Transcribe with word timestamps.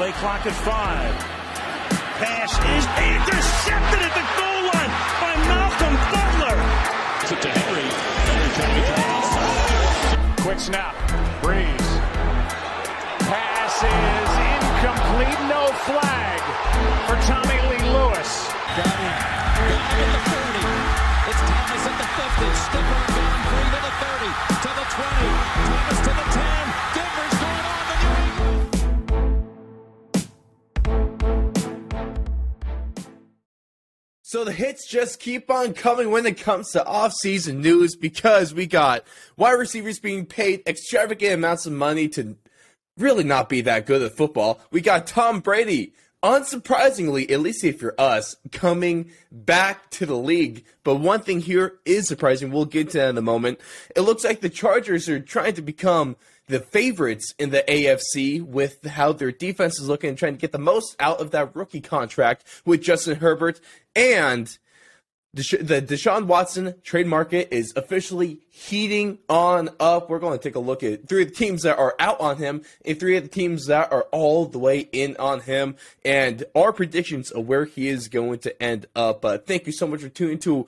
Play 0.00 0.16
clock 0.16 0.46
at 0.48 0.56
five. 0.64 1.12
Pass 2.24 2.56
is 2.56 2.84
intercepted 3.04 4.00
at 4.00 4.14
the 4.16 4.24
goal 4.32 4.60
line 4.72 4.92
by 5.20 5.36
Malcolm 5.44 5.92
Butler. 6.08 6.56
To 7.28 7.36
Henry. 7.36 7.84
Henry 7.84 8.48
trying 8.56 8.72
to 8.72 8.80
get 8.80 8.96
the 8.96 9.04
outside. 9.12 10.40
Quick 10.40 10.56
snap. 10.56 10.96
Brees. 11.44 11.88
Pass 13.28 13.76
is 13.84 14.30
incomplete. 14.40 15.36
No 15.52 15.68
flag 15.84 16.40
for 17.04 17.20
Tommy 17.28 17.60
Lee 17.68 17.84
Lewis. 17.92 18.48
Got 18.80 18.96
him. 19.04 19.16
Got 19.68 19.84
him 19.84 20.00
at 20.00 20.12
the 20.16 20.22
30. 20.32 21.28
It's 21.28 21.42
Thomas 21.44 21.84
at 21.84 21.96
the 22.00 22.08
50. 22.08 22.48
Skipper 22.56 23.00
gone 23.04 23.40
free 23.52 23.68
to 23.68 23.80
the 23.84 23.92
30. 24.00 24.32
To 24.64 24.70
the 24.80 24.86
20. 24.96 25.28
Thomas 25.68 26.00
to 26.08 26.12
the 26.16 26.26
10. 26.40 26.96
Denver's 26.96 27.39
So 34.30 34.44
the 34.44 34.52
hits 34.52 34.86
just 34.86 35.18
keep 35.18 35.50
on 35.50 35.74
coming 35.74 36.12
when 36.12 36.24
it 36.24 36.38
comes 36.38 36.70
to 36.70 36.86
off-season 36.86 37.60
news 37.60 37.96
because 37.96 38.54
we 38.54 38.64
got 38.64 39.02
wide 39.36 39.54
receivers 39.54 39.98
being 39.98 40.24
paid 40.24 40.62
extravagant 40.68 41.34
amounts 41.34 41.66
of 41.66 41.72
money 41.72 42.06
to 42.10 42.36
really 42.96 43.24
not 43.24 43.48
be 43.48 43.62
that 43.62 43.86
good 43.86 44.02
at 44.02 44.16
football. 44.16 44.60
We 44.70 44.82
got 44.82 45.08
Tom 45.08 45.40
Brady, 45.40 45.94
unsurprisingly, 46.22 47.28
at 47.28 47.40
least 47.40 47.64
if 47.64 47.82
you're 47.82 47.96
us, 47.98 48.36
coming 48.52 49.10
back 49.32 49.90
to 49.90 50.06
the 50.06 50.16
league. 50.16 50.64
But 50.84 51.00
one 51.00 51.22
thing 51.22 51.40
here 51.40 51.80
is 51.84 52.06
surprising. 52.06 52.52
We'll 52.52 52.66
get 52.66 52.90
to 52.90 52.98
that 52.98 53.10
in 53.10 53.18
a 53.18 53.22
moment. 53.22 53.58
It 53.96 54.02
looks 54.02 54.22
like 54.22 54.42
the 54.42 54.48
Chargers 54.48 55.08
are 55.08 55.18
trying 55.18 55.54
to 55.54 55.62
become 55.62 56.14
the 56.50 56.60
favorites 56.60 57.32
in 57.38 57.50
the 57.50 57.62
AFC 57.66 58.42
with 58.42 58.84
how 58.84 59.12
their 59.12 59.32
defense 59.32 59.80
is 59.80 59.88
looking 59.88 60.10
and 60.10 60.18
trying 60.18 60.34
to 60.34 60.40
get 60.40 60.52
the 60.52 60.58
most 60.58 60.96
out 60.98 61.20
of 61.20 61.30
that 61.30 61.54
rookie 61.54 61.80
contract 61.80 62.44
with 62.64 62.82
Justin 62.82 63.16
Herbert 63.16 63.60
and 63.94 64.58
Desha- 65.36 65.64
the 65.64 65.80
Deshaun 65.80 66.26
Watson 66.26 66.74
trade 66.82 67.06
market 67.06 67.54
is 67.54 67.72
officially 67.76 68.40
heating 68.48 69.20
on 69.28 69.70
up. 69.78 70.10
We're 70.10 70.18
going 70.18 70.36
to 70.36 70.42
take 70.42 70.56
a 70.56 70.60
look 70.60 70.82
at 70.82 71.08
three 71.08 71.22
of 71.22 71.28
the 71.28 71.34
teams 71.34 71.62
that 71.62 71.78
are 71.78 71.94
out 72.00 72.20
on 72.20 72.36
him 72.38 72.62
and 72.84 72.98
three 72.98 73.16
of 73.16 73.22
the 73.22 73.28
teams 73.28 73.66
that 73.66 73.92
are 73.92 74.08
all 74.10 74.46
the 74.46 74.58
way 74.58 74.80
in 74.90 75.16
on 75.18 75.40
him 75.40 75.76
and 76.04 76.42
our 76.56 76.72
predictions 76.72 77.30
of 77.30 77.46
where 77.46 77.64
he 77.64 77.86
is 77.86 78.08
going 78.08 78.40
to 78.40 78.60
end 78.60 78.86
up. 78.96 79.24
Uh, 79.24 79.38
thank 79.38 79.66
you 79.66 79.72
so 79.72 79.86
much 79.86 80.00
for 80.00 80.08
tuning 80.08 80.40
to 80.40 80.66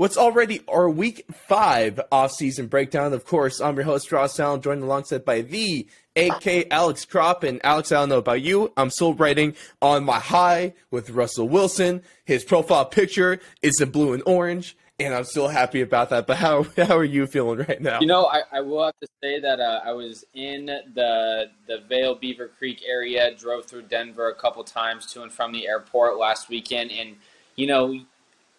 what's 0.00 0.16
already 0.16 0.62
our 0.66 0.88
week 0.88 1.26
five 1.30 2.00
off-season 2.10 2.68
breakdown. 2.68 3.12
Of 3.12 3.26
course, 3.26 3.60
I'm 3.60 3.76
your 3.76 3.84
host, 3.84 4.10
Ross 4.10 4.40
Allen, 4.40 4.62
joined 4.62 4.82
alongside 4.82 5.26
by 5.26 5.42
the 5.42 5.86
AK 6.16 6.68
Alex 6.70 7.04
Crop. 7.04 7.42
And 7.42 7.60
Alex, 7.62 7.92
I 7.92 7.96
don't 7.96 8.08
know 8.08 8.16
about 8.16 8.40
you. 8.40 8.72
I'm 8.78 8.88
still 8.88 9.12
writing 9.12 9.54
on 9.82 10.04
my 10.04 10.18
high 10.18 10.72
with 10.90 11.10
Russell 11.10 11.50
Wilson. 11.50 12.02
His 12.24 12.44
profile 12.44 12.86
picture 12.86 13.40
is 13.60 13.78
in 13.78 13.90
blue 13.90 14.14
and 14.14 14.22
orange, 14.24 14.74
and 14.98 15.12
I'm 15.12 15.24
still 15.24 15.48
happy 15.48 15.82
about 15.82 16.08
that. 16.08 16.26
But 16.26 16.38
how 16.38 16.62
how 16.78 16.96
are 16.96 17.04
you 17.04 17.26
feeling 17.26 17.58
right 17.58 17.82
now? 17.82 18.00
You 18.00 18.06
know, 18.06 18.24
I, 18.24 18.40
I 18.52 18.60
will 18.62 18.86
have 18.86 18.98
to 19.02 19.08
say 19.22 19.38
that 19.38 19.60
uh, 19.60 19.82
I 19.84 19.92
was 19.92 20.24
in 20.32 20.64
the 20.64 21.50
the 21.66 21.82
Vail 21.90 22.14
Beaver 22.14 22.48
Creek 22.48 22.80
area, 22.88 23.34
drove 23.34 23.66
through 23.66 23.82
Denver 23.82 24.30
a 24.30 24.34
couple 24.34 24.64
times 24.64 25.12
to 25.12 25.22
and 25.22 25.30
from 25.30 25.52
the 25.52 25.68
airport 25.68 26.16
last 26.16 26.48
weekend, 26.48 26.90
and 26.90 27.16
you 27.56 27.66
know, 27.66 28.00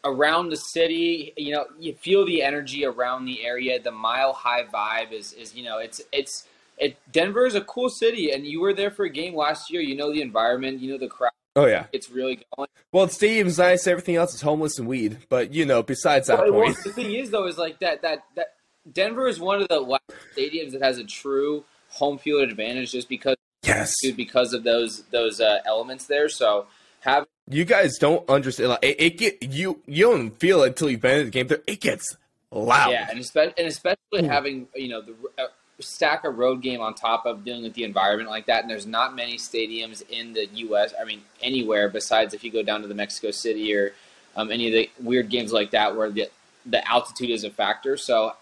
around 0.03 0.49
the 0.49 0.57
city, 0.57 1.33
you 1.38 1.53
know, 1.53 1.66
you 1.80 1.94
feel 1.94 2.25
the 2.25 2.41
energy 2.41 2.85
around 2.85 3.25
the 3.25 3.44
area. 3.44 3.81
The 3.81 3.91
mile 3.91 4.33
high 4.33 4.63
vibe 4.63 5.11
is 5.11 5.33
is 5.33 5.55
you 5.55 5.63
know, 5.63 5.77
it's 5.77 6.02
it's 6.11 6.47
it. 6.77 6.97
Denver 7.11 7.45
is 7.45 7.55
a 7.55 7.61
cool 7.61 7.89
city, 7.89 8.31
and 8.31 8.45
you 8.45 8.61
were 8.61 8.73
there 8.73 8.91
for 8.91 9.05
a 9.05 9.09
game 9.09 9.35
last 9.35 9.72
year. 9.72 9.81
You 9.81 9.95
know 9.95 10.11
the 10.11 10.22
environment, 10.22 10.79
you 10.79 10.91
know 10.91 10.97
the 10.97 11.07
crowd. 11.07 11.31
oh 11.55 11.66
yeah. 11.66 11.85
It's 11.91 12.09
really 12.09 12.44
going. 12.55 12.69
Well, 12.91 13.05
the 13.05 13.13
stadium's 13.13 13.57
nice. 13.57 13.88
Everything 13.88 14.16
else 14.16 14.33
is 14.33 14.41
homeless 14.41 14.79
and 14.79 14.88
weed. 14.88 15.19
But 15.29 15.53
you 15.53 15.66
know, 15.66 15.83
besides 15.83 16.27
that 16.27 16.39
Well, 16.39 16.52
point, 16.52 16.77
the 16.83 16.91
thing 16.91 17.13
is, 17.13 17.29
though, 17.29 17.47
is 17.47 17.57
like 17.57 17.79
that 17.79 18.01
that 18.01 18.23
that 18.35 18.56
Denver 18.91 19.28
is 19.28 19.39
one 19.39 19.62
of 19.62 19.68
the 19.68 19.79
last 19.79 20.03
stadiums 20.35 20.72
that 20.72 20.81
has 20.81 20.97
a 20.97 21.03
true 21.03 21.63
home 21.89 22.18
field 22.18 22.41
advantage, 22.50 22.91
just 22.91 23.07
because 23.09 23.35
yes, 23.63 23.94
because 24.16 24.53
of 24.53 24.63
those 24.63 25.03
those 25.12 25.39
uh, 25.39 25.59
elements 25.66 26.07
there. 26.07 26.29
So 26.29 26.66
have 27.01 27.28
you 27.50 27.66
guys 27.66 27.97
don't 27.97 28.28
understand. 28.29 28.69
Like, 28.69 28.84
it, 28.84 29.01
it 29.01 29.17
get 29.17 29.44
you 29.44 29.81
you 29.85 30.06
don't 30.06 30.39
feel 30.39 30.63
it 30.63 30.69
until 30.69 30.89
you've 30.89 31.01
been 31.01 31.19
in 31.19 31.25
the 31.25 31.31
game. 31.31 31.47
There, 31.47 31.62
it 31.67 31.81
gets 31.81 32.16
loud. 32.51 32.91
yeah, 32.91 33.07
and 33.09 33.19
especially 33.19 33.53
and 33.57 33.67
especially 33.67 34.28
having 34.28 34.67
you 34.75 34.89
know 34.89 35.01
the 35.01 35.13
uh, 35.38 35.47
stack 35.79 36.23
a 36.23 36.29
road 36.29 36.62
game 36.62 36.81
on 36.81 36.94
top 36.94 37.25
of 37.25 37.44
dealing 37.44 37.63
with 37.63 37.73
the 37.73 37.84
environment 37.84 38.29
like 38.29 38.45
that. 38.45 38.62
And 38.62 38.69
there's 38.69 38.85
not 38.85 39.16
many 39.16 39.38
stadiums 39.38 40.03
in 40.09 40.34
the 40.34 40.47
U.S. 40.47 40.94
I 41.00 41.06
mean, 41.06 41.22
anywhere 41.41 41.89
besides 41.89 42.34
if 42.34 42.44
you 42.44 42.51
go 42.51 42.63
down 42.63 42.81
to 42.81 42.88
the 42.88 42.95
Mexico 42.95 43.31
City 43.31 43.73
or 43.75 43.94
um, 44.35 44.51
any 44.51 44.68
of 44.68 44.73
the 44.73 44.89
weird 45.03 45.29
games 45.29 45.51
like 45.51 45.72
that 45.72 45.95
where 45.95 46.09
the 46.09 46.29
the 46.66 46.88
altitude 46.89 47.31
is 47.31 47.44
a 47.44 47.50
factor. 47.50 47.97
So 47.97 48.33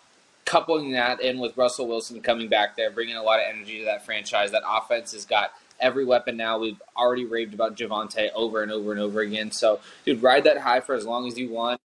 coupling 0.45 0.91
that 0.91 1.21
in 1.21 1.39
with 1.39 1.55
Russell 1.57 1.87
Wilson 1.87 2.21
coming 2.21 2.49
back 2.49 2.75
there, 2.75 2.91
bringing 2.91 3.15
a 3.15 3.23
lot 3.23 3.39
of 3.39 3.45
energy 3.47 3.79
to 3.79 3.85
that 3.85 4.05
franchise. 4.05 4.51
That 4.51 4.63
offense 4.67 5.13
has 5.13 5.25
got 5.25 5.53
every 5.79 6.05
weapon 6.05 6.37
now. 6.37 6.59
We've 6.59 6.81
already 6.95 7.25
raved 7.25 7.53
about 7.53 7.75
Javonte 7.75 8.29
over 8.33 8.63
and 8.63 8.71
over 8.71 8.91
and 8.91 8.99
over 8.99 9.21
again. 9.21 9.51
So, 9.51 9.79
dude, 10.05 10.21
ride 10.21 10.43
that 10.45 10.59
high 10.59 10.81
for 10.81 10.95
as 10.95 11.05
long 11.05 11.27
as 11.27 11.37
you 11.37 11.49
want. 11.49 11.79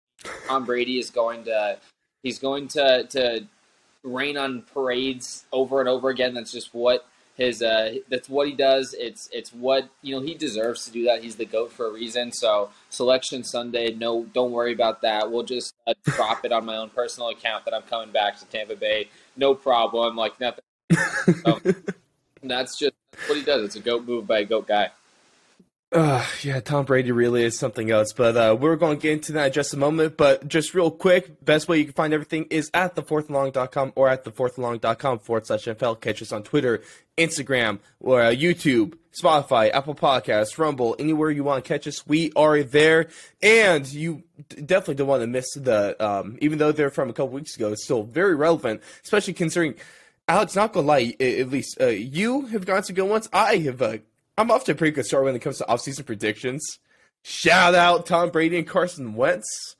Tom 0.46 0.64
Brady 0.64 0.98
is 0.98 1.10
going 1.10 1.44
to 1.44 1.78
he's 2.22 2.38
going 2.38 2.68
to 2.68 3.06
to 3.10 3.46
rain 4.02 4.36
on 4.36 4.62
parades 4.62 5.44
over 5.52 5.80
and 5.80 5.88
over 5.88 6.08
again. 6.08 6.34
That's 6.34 6.52
just 6.52 6.74
what 6.74 7.06
his 7.36 7.62
uh 7.62 7.94
that's 8.08 8.28
what 8.28 8.46
he 8.46 8.54
does. 8.54 8.94
It's 8.98 9.28
it's 9.32 9.52
what 9.52 9.88
you 10.02 10.14
know 10.14 10.22
he 10.22 10.34
deserves 10.34 10.84
to 10.84 10.92
do 10.92 11.04
that. 11.04 11.22
He's 11.22 11.36
the 11.36 11.46
goat 11.46 11.72
for 11.72 11.86
a 11.86 11.92
reason. 11.92 12.32
So 12.32 12.70
selection 12.90 13.42
Sunday, 13.42 13.94
no, 13.94 14.24
don't 14.32 14.52
worry 14.52 14.72
about 14.72 15.02
that. 15.02 15.30
We'll 15.30 15.42
just 15.42 15.74
uh, 15.86 15.94
drop 16.04 16.44
it 16.44 16.52
on 16.52 16.64
my 16.64 16.76
own 16.76 16.90
personal 16.90 17.30
account 17.30 17.64
that 17.64 17.74
I'm 17.74 17.82
coming 17.82 18.12
back 18.12 18.38
to 18.38 18.46
Tampa 18.46 18.76
Bay. 18.76 19.08
No 19.36 19.54
problem. 19.54 20.16
Like 20.16 20.38
nothing. 20.40 20.64
So, 21.44 21.60
that's 22.42 22.78
just 22.78 22.94
that's 23.12 23.28
what 23.28 23.38
he 23.38 23.44
does. 23.44 23.64
It's 23.64 23.76
a 23.76 23.80
goat 23.80 24.04
move 24.04 24.26
by 24.26 24.40
a 24.40 24.44
goat 24.44 24.66
guy. 24.66 24.90
Uh, 25.92 26.24
yeah, 26.40 26.58
Tom 26.58 26.86
Brady 26.86 27.12
really 27.12 27.44
is 27.44 27.58
something 27.58 27.90
else. 27.90 28.14
But 28.14 28.36
uh, 28.36 28.56
we're 28.58 28.76
going 28.76 28.96
to 28.96 29.02
get 29.02 29.12
into 29.12 29.32
that 29.32 29.48
in 29.48 29.52
just 29.52 29.74
a 29.74 29.76
moment. 29.76 30.16
But 30.16 30.48
just 30.48 30.74
real 30.74 30.90
quick, 30.90 31.44
best 31.44 31.68
way 31.68 31.78
you 31.78 31.84
can 31.84 31.92
find 31.92 32.14
everything 32.14 32.46
is 32.50 32.70
at 32.72 32.94
thefourthlong.com 32.96 33.92
or 33.94 34.08
at 34.08 34.24
thefourthlong.com 34.24 35.18
forward 35.18 35.46
slash 35.46 35.64
NFL. 35.64 36.00
Catch 36.00 36.22
us 36.22 36.32
on 36.32 36.42
Twitter, 36.44 36.82
Instagram, 37.18 37.80
or 38.00 38.22
uh, 38.22 38.30
YouTube, 38.30 38.96
Spotify, 39.20 39.70
Apple 39.70 39.94
Podcasts, 39.94 40.56
Rumble, 40.56 40.96
anywhere 40.98 41.30
you 41.30 41.44
want 41.44 41.62
to 41.62 41.68
catch 41.68 41.86
us. 41.86 42.06
We 42.06 42.32
are 42.36 42.62
there. 42.62 43.08
And 43.42 43.86
you 43.92 44.22
definitely 44.48 44.94
don't 44.94 45.08
want 45.08 45.22
to 45.22 45.26
miss 45.26 45.52
the, 45.54 46.02
um, 46.02 46.38
even 46.40 46.56
though 46.56 46.72
they're 46.72 46.90
from 46.90 47.10
a 47.10 47.12
couple 47.12 47.32
weeks 47.32 47.54
ago, 47.56 47.72
it's 47.72 47.84
still 47.84 48.02
very 48.02 48.34
relevant, 48.34 48.80
especially 49.04 49.34
considering. 49.34 49.74
Alex, 50.28 50.54
not 50.54 50.72
gonna 50.72 50.86
lie, 50.86 51.14
at 51.20 51.50
least 51.50 51.80
uh, 51.80 51.86
you 51.86 52.46
have 52.46 52.64
gone 52.64 52.82
to 52.82 52.92
good 52.92 53.08
ones. 53.08 53.28
I 53.32 53.56
have 53.56 53.82
uh, 53.82 53.98
I'm 54.38 54.50
off 54.50 54.64
to 54.64 54.72
a 54.72 54.74
pretty 54.74 54.94
good 54.94 55.04
start 55.04 55.24
when 55.24 55.34
it 55.34 55.40
comes 55.40 55.58
to 55.58 55.64
offseason 55.64 56.06
predictions. 56.06 56.78
Shout 57.22 57.74
out 57.74 58.06
Tom 58.06 58.30
Brady 58.30 58.58
and 58.58 58.66
Carson 58.66 59.14
Wentz. 59.14 59.76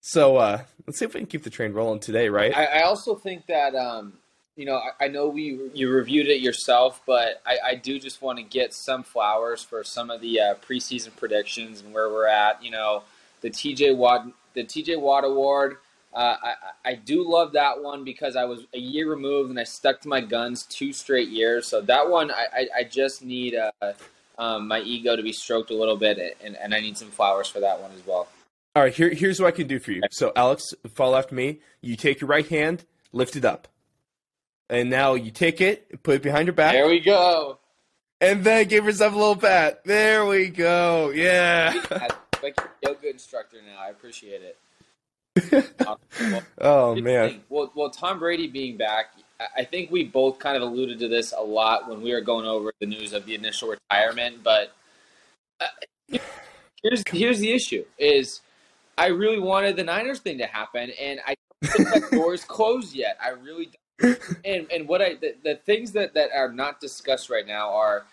So 0.00 0.36
uh, 0.36 0.62
let's 0.86 0.98
see 0.98 1.04
if 1.04 1.14
we 1.14 1.20
can 1.20 1.26
keep 1.26 1.42
the 1.42 1.50
train 1.50 1.72
rolling 1.72 2.00
today, 2.00 2.28
right? 2.28 2.56
I, 2.56 2.64
I 2.64 2.82
also 2.82 3.14
think 3.14 3.46
that 3.46 3.74
um, 3.74 4.14
you 4.56 4.64
know 4.64 4.76
I, 4.76 5.06
I 5.06 5.08
know 5.08 5.28
we 5.28 5.70
you 5.74 5.90
reviewed 5.90 6.28
it 6.28 6.40
yourself, 6.40 7.00
but 7.06 7.42
I, 7.44 7.58
I 7.64 7.74
do 7.74 7.98
just 7.98 8.22
want 8.22 8.38
to 8.38 8.44
get 8.44 8.74
some 8.74 9.02
flowers 9.02 9.62
for 9.62 9.82
some 9.82 10.10
of 10.10 10.20
the 10.20 10.40
uh, 10.40 10.54
preseason 10.66 11.14
predictions 11.16 11.80
and 11.80 11.92
where 11.92 12.08
we're 12.08 12.26
at. 12.26 12.62
You 12.62 12.70
know, 12.70 13.02
the 13.40 13.50
TJ 13.50 13.96
Watt 13.96 14.26
the 14.54 14.64
TJ 14.64 15.00
Watt 15.00 15.24
Award. 15.24 15.78
Uh, 16.12 16.36
I, 16.42 16.54
I 16.84 16.94
do 16.94 17.28
love 17.28 17.52
that 17.52 17.80
one 17.82 18.02
because 18.02 18.34
I 18.34 18.44
was 18.44 18.66
a 18.74 18.78
year 18.78 19.08
removed 19.08 19.50
and 19.50 19.60
I 19.60 19.64
stuck 19.64 20.00
to 20.00 20.08
my 20.08 20.20
guns 20.20 20.64
two 20.64 20.92
straight 20.92 21.28
years. 21.28 21.68
So 21.68 21.80
that 21.82 22.10
one, 22.10 22.30
I, 22.32 22.46
I, 22.52 22.66
I 22.78 22.84
just 22.84 23.22
need 23.22 23.54
uh, 23.54 23.92
um, 24.38 24.66
my 24.66 24.80
ego 24.80 25.14
to 25.14 25.22
be 25.22 25.32
stroked 25.32 25.70
a 25.70 25.74
little 25.74 25.96
bit, 25.96 26.36
and, 26.42 26.56
and 26.56 26.74
I 26.74 26.80
need 26.80 26.98
some 26.98 27.08
flowers 27.10 27.48
for 27.48 27.60
that 27.60 27.80
one 27.80 27.92
as 27.92 28.04
well. 28.06 28.26
All 28.74 28.82
right, 28.82 28.92
here, 28.94 29.10
here's 29.10 29.40
what 29.40 29.48
I 29.48 29.50
can 29.50 29.66
do 29.66 29.78
for 29.78 29.92
you. 29.92 30.02
So, 30.10 30.32
Alex, 30.34 30.74
fall 30.94 31.16
after 31.16 31.34
me. 31.34 31.60
You 31.80 31.96
take 31.96 32.20
your 32.20 32.28
right 32.28 32.46
hand, 32.46 32.84
lift 33.12 33.36
it 33.36 33.44
up. 33.44 33.68
And 34.68 34.88
now 34.88 35.14
you 35.14 35.30
take 35.30 35.60
it, 35.60 36.02
put 36.02 36.16
it 36.16 36.22
behind 36.22 36.46
your 36.46 36.54
back, 36.54 36.72
There 36.72 36.86
we 36.86 37.00
go. 37.00 37.58
and 38.20 38.44
then 38.44 38.68
give 38.68 38.84
yourself 38.84 39.12
a 39.12 39.16
little 39.16 39.36
pat. 39.36 39.84
There 39.84 40.24
we 40.26 40.48
go. 40.48 41.10
Yeah. 41.10 41.74
like 42.42 42.58
yoga 42.82 43.10
instructor 43.10 43.58
now. 43.66 43.80
I 43.80 43.90
appreciate 43.90 44.42
it. 44.42 44.56
Oh, 46.60 46.94
man. 46.94 47.40
Well, 47.48 47.72
well, 47.74 47.90
Tom 47.90 48.18
Brady 48.18 48.46
being 48.48 48.76
back, 48.76 49.12
I- 49.38 49.60
I 49.60 49.64
think 49.64 49.90
we 49.90 50.04
both 50.04 50.38
kind 50.38 50.56
of 50.56 50.62
alluded 50.62 50.98
to 51.00 51.08
this 51.08 51.32
a 51.36 51.42
lot 51.42 51.88
when 51.88 52.02
we 52.02 52.12
were 52.12 52.20
going 52.20 52.46
over 52.46 52.72
the 52.80 52.86
news 52.86 53.12
of 53.12 53.24
the 53.26 53.34
initial 53.34 53.68
retirement. 53.70 54.42
But 54.42 54.72
uh, 55.60 55.66
here's 56.82 57.02
here's 57.10 57.38
the 57.38 57.52
issue: 57.52 57.84
is 57.98 58.40
I 58.98 59.06
really 59.08 59.38
wanted 59.40 59.76
the 59.76 59.84
Niners 59.84 60.20
thing 60.20 60.38
to 60.38 60.46
happen, 60.46 60.90
and 61.00 61.20
I 61.26 61.34
don't 61.62 61.72
think 61.72 61.88
that 61.88 62.10
door 62.10 62.34
is 62.34 62.44
closed 62.44 62.94
yet. 62.94 63.16
I 63.22 63.30
really 63.30 63.70
don't. 64.00 64.18
And 64.44 64.66
and 64.72 64.88
what 64.88 65.02
I 65.02 65.14
the, 65.14 65.34
the 65.42 65.54
things 65.56 65.92
that 65.92 66.14
that 66.14 66.30
are 66.34 66.50
not 66.52 66.80
discussed 66.80 67.30
right 67.30 67.46
now 67.46 67.70
are 67.70 68.04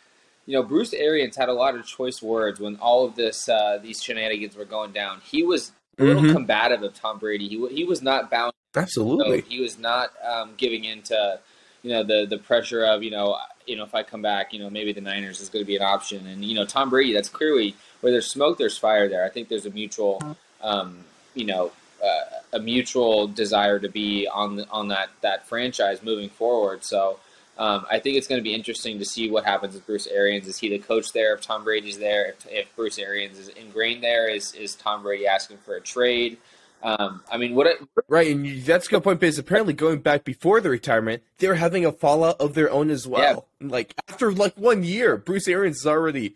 you 0.46 0.54
know, 0.54 0.64
Bruce 0.64 0.94
Arians 0.94 1.36
had 1.36 1.50
a 1.50 1.54
lot 1.54 1.76
of 1.76 1.86
choice 1.86 2.22
words 2.22 2.60
when 2.62 2.78
all 2.78 3.06
of 3.06 3.16
this 3.16 3.50
uh, 3.50 3.80
these 3.84 4.02
shenanigans 4.02 4.56
were 4.56 4.66
going 4.66 4.94
down. 4.94 5.20
He 5.24 5.44
was 5.44 5.74
a 6.00 6.04
little 6.04 6.22
Mhm. 6.22 6.34
combative 6.34 6.84
of 6.84 6.94
Tom 6.94 7.18
Brady. 7.18 7.48
He 7.48 7.68
he 7.70 7.84
was 7.84 8.02
not 8.02 8.30
bound. 8.30 8.54
Absolutely. 8.76 9.42
So 9.42 9.48
he 9.48 9.60
was 9.60 9.78
not 9.80 10.12
um, 10.24 10.54
giving 10.58 10.84
into 10.86 11.40
you 11.84 11.92
know 11.92 12.04
the 12.04 12.26
the 12.30 12.38
pressure 12.38 12.84
of 12.84 13.04
you 13.04 13.12
know 13.12 13.38
you 13.66 13.76
know 13.76 13.84
if 13.84 13.96
I 13.96 14.04
come 14.04 14.22
back, 14.22 14.54
you 14.54 14.60
know 14.60 14.70
maybe 14.70 14.94
the 14.94 15.02
Niners 15.02 15.40
is 15.42 15.50
going 15.50 15.64
to 15.64 15.68
be 15.68 15.76
an 15.76 15.82
option. 15.82 16.28
And 16.28 16.44
you 16.46 16.56
know 16.56 16.66
Tom 16.66 16.90
Brady, 16.90 17.14
that's 17.14 17.30
clearly 17.30 17.76
where 18.02 18.12
there's 18.12 18.28
smoke, 18.30 18.58
there's 18.58 18.78
fire. 18.78 19.10
There, 19.10 19.26
I 19.26 19.30
think 19.30 19.50
there's 19.50 19.66
a 19.66 19.72
mutual 19.72 20.22
um, 20.62 21.06
you 21.34 21.46
know 21.46 21.72
uh, 22.04 22.26
a 22.54 22.60
mutual 22.60 23.28
desire 23.28 23.80
to 23.80 23.90
be 23.90 24.28
on 24.28 24.58
the, 24.58 24.70
on 24.70 24.90
that 24.90 25.10
that 25.22 25.48
franchise 25.48 26.04
moving 26.04 26.30
forward. 26.30 26.84
So. 26.84 27.20
Um, 27.58 27.86
I 27.90 28.00
think 28.00 28.18
it's 28.18 28.28
going 28.28 28.40
to 28.40 28.44
be 28.44 28.54
interesting 28.54 29.00
to 29.00 29.06
see 29.06 29.30
what 29.32 29.44
happens 29.44 29.74
with 29.74 29.86
Bruce 29.86 30.08
Arians. 30.08 30.48
Is 30.48 30.58
he 30.58 30.70
the 30.70 30.80
coach 30.80 31.12
there? 31.14 31.34
If 31.34 31.42
Tom 31.42 31.64
Brady's 31.64 31.98
there, 31.98 32.28
if, 32.30 32.46
if 32.50 32.76
Bruce 32.76 33.00
Arians 33.00 33.40
is 33.40 33.48
ingrained 33.50 34.04
there, 34.04 34.30
is 34.30 34.54
is 34.54 34.76
Tom 34.76 35.02
Brady 35.04 35.26
asking 35.28 35.58
for 35.58 35.76
a 35.76 35.82
trade? 35.82 36.38
Um, 36.84 37.24
I 37.32 37.38
mean, 37.38 37.56
what 37.56 37.68
Right, 38.08 38.32
and 38.32 38.46
you- 38.46 38.62
that's 38.62 38.88
a 38.88 38.90
good 38.92 39.04
point 39.04 39.20
because 39.20 39.40
apparently 39.40 39.74
going 39.74 40.00
back 40.00 40.24
before 40.24 40.62
the 40.62 40.70
retirement, 40.70 41.24
they 41.40 41.48
were 41.48 41.56
having 41.56 41.86
a 41.86 41.92
fallout 41.92 42.40
of 42.40 42.54
their 42.54 42.70
own 42.72 42.92
as 42.92 43.08
well. 43.08 43.48
Like 43.60 43.96
after 44.08 44.32
like 44.32 44.56
one 44.56 44.84
year, 44.84 45.18
Bruce 45.18 45.48
Arians 45.48 45.78
is 45.78 45.88
already 45.88 46.36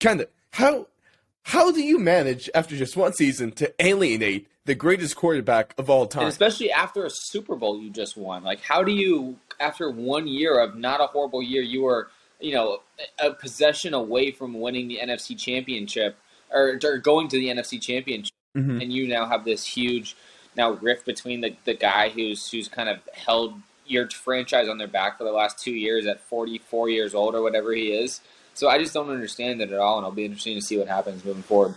kind 0.00 0.20
of 0.20 0.28
how 0.50 0.88
how 1.50 1.70
do 1.70 1.80
you 1.80 1.98
manage 1.98 2.50
after 2.54 2.76
just 2.76 2.96
one 2.96 3.12
season 3.12 3.52
to 3.52 3.72
alienate 3.84 4.48
the 4.64 4.74
greatest 4.74 5.14
quarterback 5.14 5.74
of 5.78 5.88
all 5.88 6.02
And 6.02 6.10
time? 6.10 6.26
especially 6.26 6.72
after 6.72 7.04
a 7.04 7.10
Super 7.10 7.54
Bowl 7.54 7.80
you 7.80 7.88
just 7.90 8.16
won. 8.16 8.42
Like, 8.42 8.60
how 8.60 8.82
do 8.82 8.90
you, 8.92 9.36
after 9.60 9.88
one 9.90 10.26
year 10.26 10.58
of 10.58 10.74
not 10.76 11.00
a 11.00 11.06
horrible 11.06 11.40
year, 11.42 11.62
you 11.62 11.82
were, 11.82 12.08
you 12.40 12.52
know, 12.52 12.80
a 13.20 13.30
possession 13.30 13.94
away 13.94 14.32
from 14.32 14.58
winning 14.60 14.88
the 14.88 14.98
NFC 15.00 15.38
Championship 15.38 16.16
or, 16.50 16.80
or 16.82 16.98
going 16.98 17.28
to 17.28 17.36
the 17.38 17.48
NFC 17.48 17.80
Championship, 17.80 18.32
Mhm. 18.56 18.82
and 18.82 18.92
you 18.92 19.06
now 19.06 19.26
have 19.26 19.44
this 19.44 19.64
huge 19.64 20.16
now 20.56 20.70
rift 20.72 21.04
between 21.06 21.42
the, 21.42 21.54
the 21.64 21.74
guy 21.74 22.08
who's 22.08 22.48
who's 22.50 22.66
kind 22.68 22.88
of 22.88 22.98
held 23.14 23.54
your 23.86 24.08
franchise 24.10 24.68
on 24.68 24.78
their 24.78 24.88
back 24.88 25.18
for 25.18 25.24
the 25.24 25.30
last 25.32 25.58
two 25.60 25.74
years 25.74 26.06
at 26.06 26.20
44 26.22 26.88
years 26.88 27.14
old 27.14 27.34
or 27.36 27.42
whatever 27.42 27.72
he 27.72 27.92
is. 27.92 28.20
So 28.56 28.70
I 28.70 28.78
just 28.78 28.94
don't 28.94 29.10
understand 29.10 29.60
it 29.60 29.70
at 29.70 29.78
all, 29.78 29.98
and 29.98 30.04
it'll 30.04 30.14
be 30.14 30.24
interesting 30.24 30.54
to 30.54 30.62
see 30.62 30.78
what 30.78 30.88
happens 30.88 31.22
moving 31.24 31.42
forward. 31.42 31.74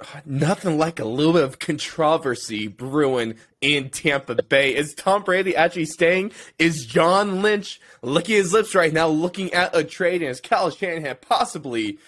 Nothing 0.24 0.78
like 0.78 0.98
a 0.98 1.04
little 1.04 1.34
bit 1.34 1.44
of 1.44 1.58
controversy 1.58 2.68
brewing 2.68 3.34
in 3.60 3.90
Tampa 3.90 4.42
Bay. 4.42 4.74
Is 4.74 4.94
Tom 4.94 5.22
Brady 5.22 5.54
actually 5.54 5.84
staying? 5.84 6.32
Is 6.58 6.86
John 6.86 7.42
Lynch 7.42 7.82
licking 8.00 8.36
his 8.36 8.52
lips 8.54 8.74
right 8.74 8.94
now, 8.94 9.08
looking 9.08 9.52
at 9.52 9.76
a 9.76 9.84
trade? 9.84 10.22
And 10.22 10.30
is 10.30 10.40
Kyle 10.40 10.70
Shanahan 10.70 11.18
possibly 11.20 11.98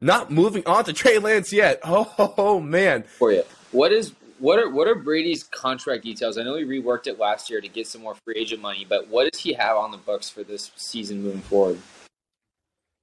not 0.00 0.30
moving 0.30 0.64
on 0.64 0.84
to 0.84 0.92
Trey 0.92 1.18
Lance 1.18 1.52
yet? 1.52 1.80
Oh, 1.82 2.34
oh, 2.38 2.60
man. 2.60 3.02
for 3.02 3.32
you. 3.32 3.42
What 3.72 3.90
is 3.90 4.14
what 4.38 4.60
are 4.60 4.70
what 4.70 4.86
are 4.86 4.94
Brady's 4.94 5.42
contract 5.42 6.04
details? 6.04 6.38
I 6.38 6.44
know 6.44 6.56
he 6.56 6.64
reworked 6.64 7.08
it 7.08 7.18
last 7.18 7.50
year 7.50 7.60
to 7.60 7.68
get 7.68 7.88
some 7.88 8.02
more 8.02 8.14
free 8.14 8.34
agent 8.36 8.62
money, 8.62 8.86
but 8.88 9.08
what 9.08 9.32
does 9.32 9.40
he 9.40 9.54
have 9.54 9.76
on 9.76 9.90
the 9.90 9.96
books 9.96 10.30
for 10.30 10.44
this 10.44 10.70
season 10.76 11.22
moving 11.22 11.40
forward? 11.40 11.80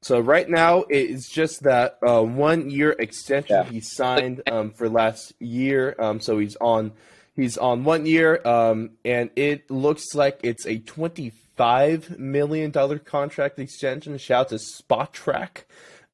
So 0.03 0.19
right 0.19 0.47
now 0.49 0.83
it's 0.89 1.29
just 1.29 1.63
that 1.63 1.97
uh, 2.05 2.21
one 2.21 2.69
year 2.69 2.91
extension 2.99 3.55
Yeah. 3.55 3.63
he 3.63 3.79
signed 3.81 4.41
um, 4.51 4.71
for 4.71 4.89
last 4.89 5.33
year. 5.39 5.95
Um, 5.97 6.19
so 6.19 6.37
he's 6.39 6.55
on 6.57 6.91
he's 7.35 7.57
on 7.57 7.83
one 7.85 8.05
year, 8.05 8.45
um, 8.45 8.91
and 9.05 9.29
it 9.35 9.71
looks 9.71 10.13
like 10.13 10.39
it's 10.43 10.65
a 10.67 10.77
twenty 10.79 11.31
five 11.55 12.19
million 12.19 12.71
dollar 12.71 12.99
contract 12.99 13.59
extension. 13.59 14.17
Shout 14.17 14.41
out 14.41 14.49
to 14.49 14.55
Spotrac. 14.55 15.63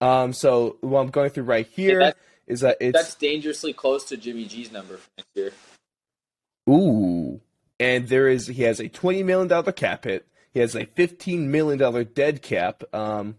Um, 0.02 0.34
so 0.34 0.78
what 0.82 1.00
I'm 1.02 1.10
going 1.10 1.30
through 1.32 1.44
right 1.46 1.68
here 1.68 2.00
that- 2.00 2.18
is 2.48 2.62
that 2.62 2.78
it's 2.80 2.98
That's 2.98 3.16
dangerously 3.16 3.74
close 3.74 4.06
to 4.06 4.18
Jimmy 4.18 4.46
G's 4.46 4.72
number 4.72 4.98
for 4.98 5.10
next 5.18 5.30
year. 5.36 5.52
Ooh. 6.70 7.42
And 7.80 8.08
there 8.08 8.28
is 8.28 8.48
he 8.48 8.64
has 8.64 8.80
a 8.80 8.88
twenty 8.90 9.24
million 9.24 9.48
dollar 9.48 9.72
cap 9.72 10.04
hit. 10.04 10.28
He 10.54 10.60
has 10.60 10.76
a 10.76 10.86
fifteen 10.86 11.50
million 11.52 11.80
dollar 11.80 12.04
dead 12.04 12.42
cap. 12.42 12.84
Um 12.94 13.36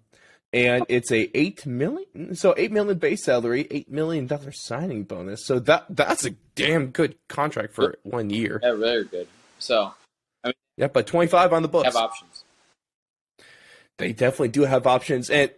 and 0.53 0.85
it's 0.89 1.13
a 1.13 1.31
eight 1.37 1.65
million 1.67 2.35
so 2.35 2.55
eight 2.57 2.73
million 2.73 2.99
base 2.99 3.25
salary, 3.25 3.67
eight 3.71 3.91
million 3.91 4.27
dollar 4.27 4.53
signing 4.53 5.05
bonus. 5.05 5.47
So 5.47 5.59
that 5.61 5.87
that's 5.91 6.25
a 6.27 6.31
damn 6.55 6.89
good 6.89 7.17
contract 7.29 7.73
for 7.75 7.97
one 8.03 8.31
year. 8.31 8.61
Yeah, 8.63 8.75
very 8.75 9.05
good. 9.05 9.29
So 9.59 9.93
I 10.45 10.49
mean, 10.49 10.55
Yeah, 10.77 10.89
but 10.89 11.07
twenty 11.07 11.29
five 11.29 11.53
on 11.53 11.63
the 11.63 11.69
books. 11.69 11.87
have 11.87 11.97
options. 11.97 12.45
They 13.99 14.13
definitely 14.13 14.49
do 14.49 14.63
have 14.63 14.87
options, 14.87 15.29
and 15.29 15.51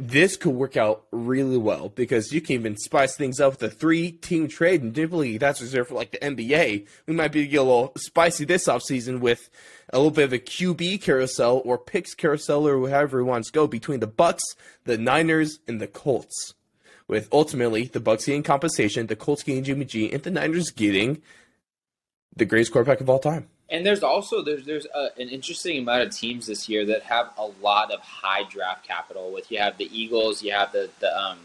this 0.00 0.36
could 0.36 0.54
work 0.54 0.76
out 0.76 1.04
really 1.12 1.56
well 1.56 1.88
because 1.88 2.32
you 2.32 2.40
can 2.40 2.54
even 2.54 2.76
spice 2.76 3.16
things 3.16 3.40
up 3.40 3.52
with 3.52 3.62
a 3.62 3.70
three-team 3.70 4.48
trade, 4.48 4.82
and 4.82 4.94
typically 4.94 5.38
that's 5.38 5.60
reserved 5.60 5.90
for 5.90 5.94
like 5.94 6.10
the 6.10 6.18
NBA. 6.18 6.86
We 7.06 7.14
might 7.14 7.32
be 7.32 7.44
a 7.54 7.62
little 7.62 7.92
spicy 7.96 8.44
this 8.44 8.66
offseason 8.66 9.20
with 9.20 9.48
a 9.92 9.98
little 9.98 10.10
bit 10.10 10.24
of 10.24 10.32
a 10.32 10.38
QB 10.38 11.00
carousel 11.02 11.62
or 11.64 11.78
picks 11.78 12.14
carousel 12.14 12.66
or 12.66 12.78
whatever 12.78 13.24
wants 13.24 13.48
to 13.48 13.54
go 13.54 13.66
between 13.66 14.00
the 14.00 14.06
Bucks, 14.08 14.42
the 14.84 14.98
Niners, 14.98 15.60
and 15.68 15.80
the 15.80 15.86
Colts. 15.86 16.54
With 17.06 17.28
ultimately 17.30 17.84
the 17.84 18.00
Bucks 18.00 18.24
getting 18.24 18.42
compensation, 18.42 19.06
the 19.06 19.16
Colts 19.16 19.42
getting 19.42 19.62
Jimmy 19.62 19.84
G, 19.84 20.10
and 20.10 20.22
the 20.22 20.30
Niners 20.30 20.70
getting 20.70 21.22
the 22.34 22.46
greatest 22.46 22.72
quarterback 22.72 23.00
of 23.00 23.08
all 23.08 23.18
time. 23.20 23.48
And 23.70 23.84
there's 23.84 24.02
also 24.02 24.42
there's 24.42 24.64
there's 24.66 24.86
a, 24.94 25.08
an 25.18 25.28
interesting 25.30 25.78
amount 25.78 26.02
of 26.02 26.10
teams 26.14 26.46
this 26.46 26.68
year 26.68 26.84
that 26.86 27.02
have 27.04 27.30
a 27.38 27.46
lot 27.62 27.90
of 27.90 28.00
high 28.00 28.42
draft 28.48 28.86
capital. 28.86 29.32
With 29.32 29.50
you 29.50 29.58
have 29.58 29.78
the 29.78 29.88
Eagles, 29.96 30.42
you 30.42 30.52
have 30.52 30.70
the 30.72 30.90
the 31.00 31.16
um, 31.18 31.38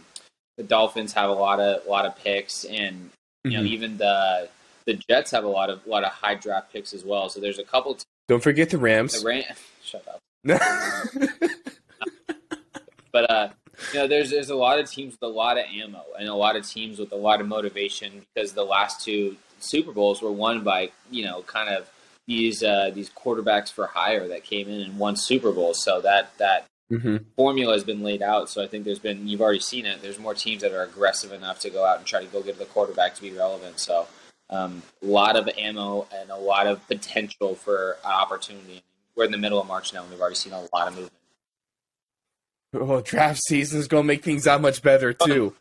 the 0.57 0.63
Dolphins 0.63 1.13
have 1.13 1.29
a 1.29 1.33
lot 1.33 1.59
of 1.59 1.85
lot 1.87 2.05
of 2.05 2.15
picks, 2.17 2.65
and 2.65 3.09
you 3.45 3.51
know 3.51 3.61
Mhm. 3.63 3.67
even 3.67 3.97
the 3.97 4.49
the 4.85 4.95
Jets 5.09 5.31
have 5.31 5.43
a 5.45 5.47
lot 5.47 5.69
of 5.69 5.85
lot 5.87 6.03
of 6.03 6.11
high 6.11 6.35
draft 6.35 6.73
picks 6.73 6.93
as 6.93 7.05
well. 7.05 7.29
So 7.29 7.39
there's 7.39 7.59
a 7.59 7.63
couple. 7.63 7.97
Don't 8.27 8.43
forget 8.43 8.69
the 8.69 8.77
Rams. 8.77 9.21
the 9.21 9.25
Ram- 9.27 9.43
shut 9.83 10.05
up. 10.07 10.19
But 13.11 13.29
uh, 13.31 13.49
you 13.91 13.99
know, 14.01 14.07
there's 14.07 14.29
there's 14.29 14.51
a 14.51 14.55
lot 14.55 14.77
of 14.79 14.89
teams 14.89 15.13
with 15.13 15.23
a 15.23 15.33
lot 15.33 15.57
of 15.57 15.65
ammo 15.73 16.03
and 16.19 16.29
a 16.29 16.33
lot 16.35 16.55
of 16.55 16.67
teams 16.67 16.99
with 16.99 17.11
a 17.11 17.15
lot 17.15 17.41
of 17.41 17.47
motivation 17.47 18.23
because 18.35 18.53
the 18.53 18.63
last 18.63 19.03
two 19.03 19.35
Super 19.59 19.91
Bowls 19.91 20.21
were 20.21 20.31
won 20.31 20.63
by 20.63 20.91
you 21.09 21.25
know 21.25 21.41
kind 21.43 21.69
of 21.69 21.89
these 22.29 22.63
uh, 22.63 22.91
these 22.93 23.09
quarterbacks 23.09 23.73
for 23.73 23.87
hire 23.87 24.27
that 24.27 24.43
came 24.43 24.69
in 24.69 24.81
and 24.81 24.99
won 24.99 25.15
Super 25.15 25.51
Bowls. 25.51 25.83
So 25.83 25.99
that 26.01 26.37
that 26.37 26.67
hmm 26.89 27.17
formula 27.35 27.73
has 27.73 27.83
been 27.83 28.03
laid 28.03 28.21
out. 28.21 28.49
So 28.49 28.63
I 28.63 28.67
think 28.67 28.85
there's 28.85 28.99
been 28.99 29.27
you've 29.27 29.41
already 29.41 29.59
seen 29.59 29.87
it. 29.87 30.01
There's 30.01 30.19
more 30.19 30.35
teams 30.35 30.61
that 30.61 30.71
are 30.71 30.83
aggressive 30.83 31.33
enough 31.33 31.59
to 31.61 31.71
go 31.71 31.83
out 31.83 31.97
and 31.97 32.05
try 32.05 32.21
to 32.21 32.27
go 32.27 32.43
get 32.43 32.59
the 32.59 32.65
quarterback 32.65 33.15
to 33.15 33.21
be 33.23 33.31
relevant. 33.31 33.79
So 33.79 34.07
um, 34.51 34.83
a 35.01 35.07
lot 35.07 35.35
of 35.37 35.49
ammo 35.57 36.07
and 36.15 36.29
a 36.29 36.37
lot 36.37 36.67
of 36.67 36.87
potential 36.87 37.55
for 37.55 37.97
an 38.05 38.11
opportunity. 38.11 38.83
We're 39.15 39.25
in 39.25 39.31
the 39.31 39.37
middle 39.37 39.59
of 39.59 39.67
March 39.67 39.91
now, 39.91 40.03
and 40.03 40.11
we've 40.11 40.21
already 40.21 40.35
seen 40.35 40.53
a 40.53 40.61
lot 40.73 40.87
of 40.87 40.93
movement. 40.93 41.13
Oh, 42.73 43.01
draft 43.01 43.41
season 43.47 43.79
is 43.79 43.87
going 43.87 44.03
to 44.03 44.07
make 44.07 44.23
things 44.23 44.43
that 44.43 44.61
much 44.61 44.81
better, 44.83 45.13
too. 45.13 45.55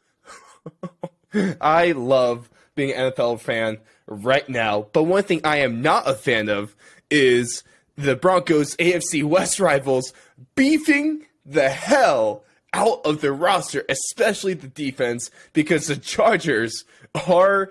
I 1.60 1.92
love 1.92 2.50
being 2.75 2.92
an 2.92 3.12
NFL 3.12 3.40
fan 3.40 3.78
right 4.08 4.48
now, 4.48 4.86
but 4.92 5.04
one 5.04 5.22
thing 5.22 5.40
I 5.44 5.58
am 5.58 5.82
not 5.82 6.08
a 6.08 6.14
fan 6.14 6.48
of 6.48 6.74
is 7.10 7.62
the 7.96 8.16
Broncos 8.16 8.74
AFC 8.76 9.22
West 9.22 9.60
rivals 9.60 10.12
beefing 10.54 11.26
the 11.44 11.68
hell 11.68 12.44
out 12.72 13.00
of 13.04 13.20
their 13.20 13.32
roster, 13.32 13.84
especially 13.88 14.54
the 14.54 14.68
defense, 14.68 15.30
because 15.52 15.86
the 15.86 15.96
Chargers 15.96 16.84
are 17.28 17.70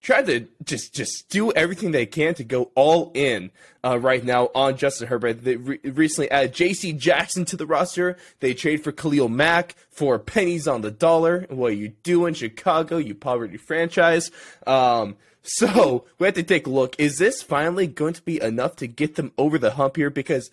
trying 0.00 0.26
to 0.26 0.46
just 0.64 0.94
just 0.94 1.28
do 1.28 1.52
everything 1.52 1.90
they 1.90 2.06
can 2.06 2.34
to 2.34 2.44
go 2.44 2.70
all 2.74 3.10
in 3.14 3.50
uh, 3.84 3.98
right 3.98 4.24
now 4.24 4.48
on 4.54 4.76
Justin 4.76 5.08
Herbert. 5.08 5.44
They 5.44 5.56
re- 5.56 5.80
recently 5.84 6.30
added 6.30 6.54
J.C. 6.54 6.92
Jackson 6.92 7.44
to 7.46 7.56
the 7.56 7.66
roster. 7.66 8.16
They 8.40 8.54
trade 8.54 8.84
for 8.84 8.92
Khalil 8.92 9.28
Mack 9.28 9.74
for 9.90 10.18
pennies 10.18 10.68
on 10.68 10.82
the 10.82 10.90
dollar. 10.90 11.46
What 11.48 11.72
are 11.72 11.74
you 11.74 11.88
doing, 12.02 12.34
Chicago? 12.34 12.96
You 12.96 13.14
poverty 13.14 13.56
franchise. 13.56 14.30
Um, 14.66 15.16
so 15.48 16.04
we 16.18 16.26
have 16.26 16.34
to 16.34 16.42
take 16.42 16.66
a 16.66 16.70
look. 16.70 16.94
Is 16.98 17.18
this 17.18 17.42
finally 17.42 17.86
going 17.86 18.14
to 18.14 18.22
be 18.22 18.40
enough 18.40 18.76
to 18.76 18.86
get 18.86 19.16
them 19.16 19.32
over 19.38 19.58
the 19.58 19.72
hump 19.72 19.96
here? 19.96 20.10
Because 20.10 20.50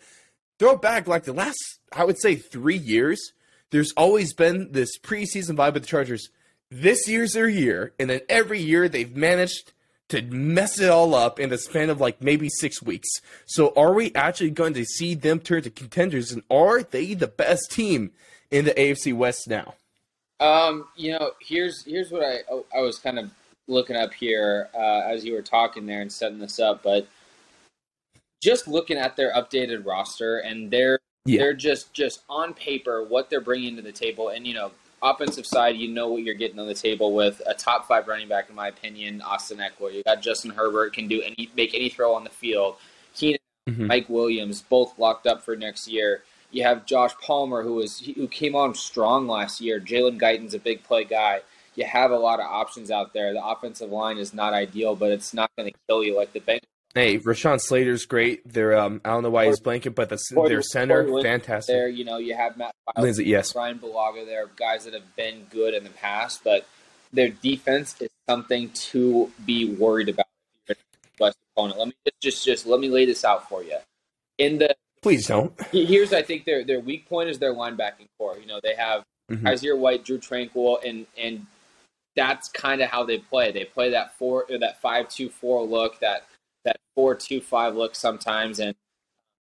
throw 0.59 0.77
back 0.77 1.07
like 1.07 1.23
the 1.23 1.33
last, 1.33 1.79
I 1.95 2.05
would 2.05 2.19
say, 2.19 2.35
three 2.35 2.77
years. 2.77 3.33
There's 3.71 3.91
always 3.97 4.33
been 4.33 4.71
this 4.71 4.97
preseason 4.99 5.57
vibe 5.57 5.73
with 5.73 5.83
the 5.83 5.89
Chargers 5.89 6.29
this 6.71 7.07
year's 7.07 7.33
their 7.33 7.49
year, 7.49 7.93
and 7.99 8.09
then 8.09 8.21
every 8.29 8.59
year 8.59 8.89
they've 8.89 9.15
managed 9.15 9.73
to 10.09 10.21
mess 10.21 10.79
it 10.79 10.89
all 10.89 11.15
up 11.15 11.39
in 11.39 11.49
the 11.49 11.57
span 11.57 11.89
of 11.89 11.99
like 11.99 12.21
maybe 12.21 12.49
six 12.49 12.81
weeks. 12.81 13.07
So 13.45 13.73
are 13.75 13.93
we 13.93 14.13
actually 14.13 14.51
going 14.51 14.73
to 14.75 14.85
see 14.85 15.15
them 15.15 15.39
turn 15.39 15.63
to 15.63 15.69
contenders, 15.69 16.31
and 16.31 16.43
are 16.49 16.83
they 16.83 17.13
the 17.13 17.27
best 17.27 17.71
team 17.71 18.11
in 18.51 18.65
the 18.65 18.71
AFC 18.71 19.13
West 19.15 19.47
now? 19.47 19.75
Um, 20.39 20.87
you 20.95 21.11
know, 21.13 21.31
here's 21.39 21.83
here's 21.85 22.11
what 22.11 22.23
I 22.23 22.39
I 22.75 22.81
was 22.81 22.99
kind 22.99 23.19
of 23.19 23.31
looking 23.67 23.95
up 23.95 24.13
here 24.13 24.69
uh, 24.73 25.01
as 25.05 25.25
you 25.25 25.33
were 25.33 25.41
talking 25.41 25.85
there 25.85 26.01
and 26.01 26.11
setting 26.11 26.39
this 26.39 26.59
up, 26.59 26.83
but 26.83 27.07
just 28.43 28.67
looking 28.67 28.97
at 28.97 29.15
their 29.15 29.33
updated 29.33 29.85
roster 29.85 30.39
and 30.39 30.69
their 30.69 30.99
Yeah. 31.25 31.39
They're 31.39 31.53
just 31.55 31.91
just 31.93 32.21
on 32.29 32.53
paper 32.53 33.03
what 33.03 33.29
they're 33.29 33.41
bringing 33.41 33.75
to 33.77 33.81
the 33.81 33.91
table, 33.91 34.29
and 34.29 34.45
you 34.45 34.53
know, 34.53 34.71
offensive 35.01 35.45
side, 35.47 35.75
you 35.75 35.87
know 35.87 36.09
what 36.09 36.21
you're 36.21 36.35
getting 36.35 36.59
on 36.59 36.67
the 36.67 36.73
table 36.75 37.13
with 37.13 37.41
a 37.47 37.53
top 37.55 37.87
five 37.87 38.07
running 38.07 38.27
back, 38.27 38.49
in 38.49 38.55
my 38.55 38.67
opinion, 38.67 39.21
Austin 39.23 39.57
Ekeler. 39.57 39.91
You 39.91 40.03
got 40.03 40.21
Justin 40.21 40.51
Herbert 40.51 40.93
can 40.93 41.07
do 41.07 41.21
any 41.23 41.49
make 41.55 41.73
any 41.73 41.89
throw 41.89 42.13
on 42.13 42.23
the 42.23 42.29
field. 42.29 42.75
Keenan, 43.15 43.39
Mhm. 43.67 43.87
Mike 43.87 44.07
Williams, 44.09 44.61
both 44.61 44.99
locked 44.99 45.25
up 45.25 45.41
for 45.41 45.55
next 45.55 45.87
year. 45.87 46.23
You 46.51 46.61
have 46.61 46.85
Josh 46.85 47.13
Palmer, 47.19 47.63
who 47.63 47.73
was 47.73 47.99
who 48.01 48.27
came 48.27 48.55
on 48.55 48.75
strong 48.75 49.27
last 49.27 49.59
year. 49.59 49.79
Jalen 49.79 50.19
Guyton's 50.19 50.53
a 50.53 50.59
big 50.59 50.83
play 50.83 51.03
guy. 51.05 51.41
You 51.75 51.85
have 51.85 52.11
a 52.11 52.17
lot 52.17 52.39
of 52.39 52.45
options 52.45 52.89
out 52.91 53.13
there. 53.13 53.33
The 53.33 53.45
offensive 53.45 53.89
line 53.91 54.17
is 54.17 54.33
not 54.33 54.53
ideal, 54.53 54.95
but 54.95 55.11
it's 55.11 55.33
not 55.33 55.51
going 55.57 55.71
to 55.71 55.77
kill 55.87 56.03
you 56.03 56.15
like 56.15 56.33
the 56.33 56.39
Bengals. 56.39 56.61
Hey, 56.93 57.17
Rashawn 57.19 57.59
Slater's 57.59 58.05
great. 58.05 58.41
They're 58.51 58.77
um, 58.77 59.01
I 59.03 59.09
don't 59.09 59.23
know 59.23 59.29
why 59.29 59.47
he's 59.47 59.59
blanking, 59.59 59.93
but 59.93 60.07
the, 60.07 60.17
Corey- 60.33 60.47
their 60.49 60.61
center, 60.61 61.03
Corey 61.05 61.23
fantastic. 61.23 61.73
There, 61.73 61.89
you 61.89 62.05
know, 62.05 62.17
you 62.17 62.35
have 62.35 62.55
Matt 62.57 62.73
Feiler, 62.87 63.03
Linsley, 63.03 63.25
yes. 63.25 63.51
Bryan 63.51 63.79
Bulaga 63.79 64.25
there, 64.25 64.49
guys 64.55 64.85
that 64.85 64.93
have 64.93 65.15
been 65.17 65.45
good 65.49 65.73
in 65.73 65.83
the 65.83 65.89
past, 65.89 66.41
but 66.45 66.65
their 67.11 67.27
defense 67.29 67.95
is 68.01 68.09
something 68.29 68.69
to 68.69 69.29
be 69.45 69.73
worried 69.75 70.07
about. 70.07 70.25
if 70.69 70.77
you're 70.77 70.77
a 71.19 71.23
West 71.23 71.37
opponent. 71.53 71.79
Let 71.79 71.87
me 71.89 71.93
just, 72.05 72.21
just 72.21 72.45
just 72.45 72.65
let 72.65 72.79
me 72.79 72.87
lay 72.89 73.05
this 73.05 73.25
out 73.25 73.49
for 73.49 73.61
you. 73.61 73.77
In 74.37 74.57
the 74.59 74.73
Please 75.01 75.27
don't. 75.27 75.53
here's 75.71 76.13
I 76.13 76.21
think 76.21 76.45
their 76.45 76.63
their 76.63 76.79
weak 76.79 77.09
point 77.09 77.29
is 77.29 77.39
their 77.39 77.53
linebacking 77.53 78.07
core. 78.17 78.37
You 78.39 78.47
know, 78.47 78.59
they 78.63 78.75
have 78.75 79.03
Mhm. 79.29 79.41
Kyzir 79.41 79.77
White, 79.77 80.05
Drue 80.05 80.19
Tranquill, 80.19 80.77
and 80.87 81.05
and 81.17 81.45
that's 82.15 82.47
kind 82.49 82.81
of 82.81 82.89
how 82.89 83.03
they 83.03 83.17
play. 83.17 83.51
They 83.51 83.65
play 83.65 83.89
that 83.91 84.15
four 84.17 84.45
or 84.49 84.57
that 84.59 84.81
five 84.81 85.09
two 85.09 85.29
four 85.29 85.63
look, 85.63 85.99
that 85.99 86.25
that 86.63 86.77
four 86.95 87.15
two 87.15 87.41
five 87.41 87.75
look 87.75 87.95
sometimes, 87.95 88.59
and 88.59 88.75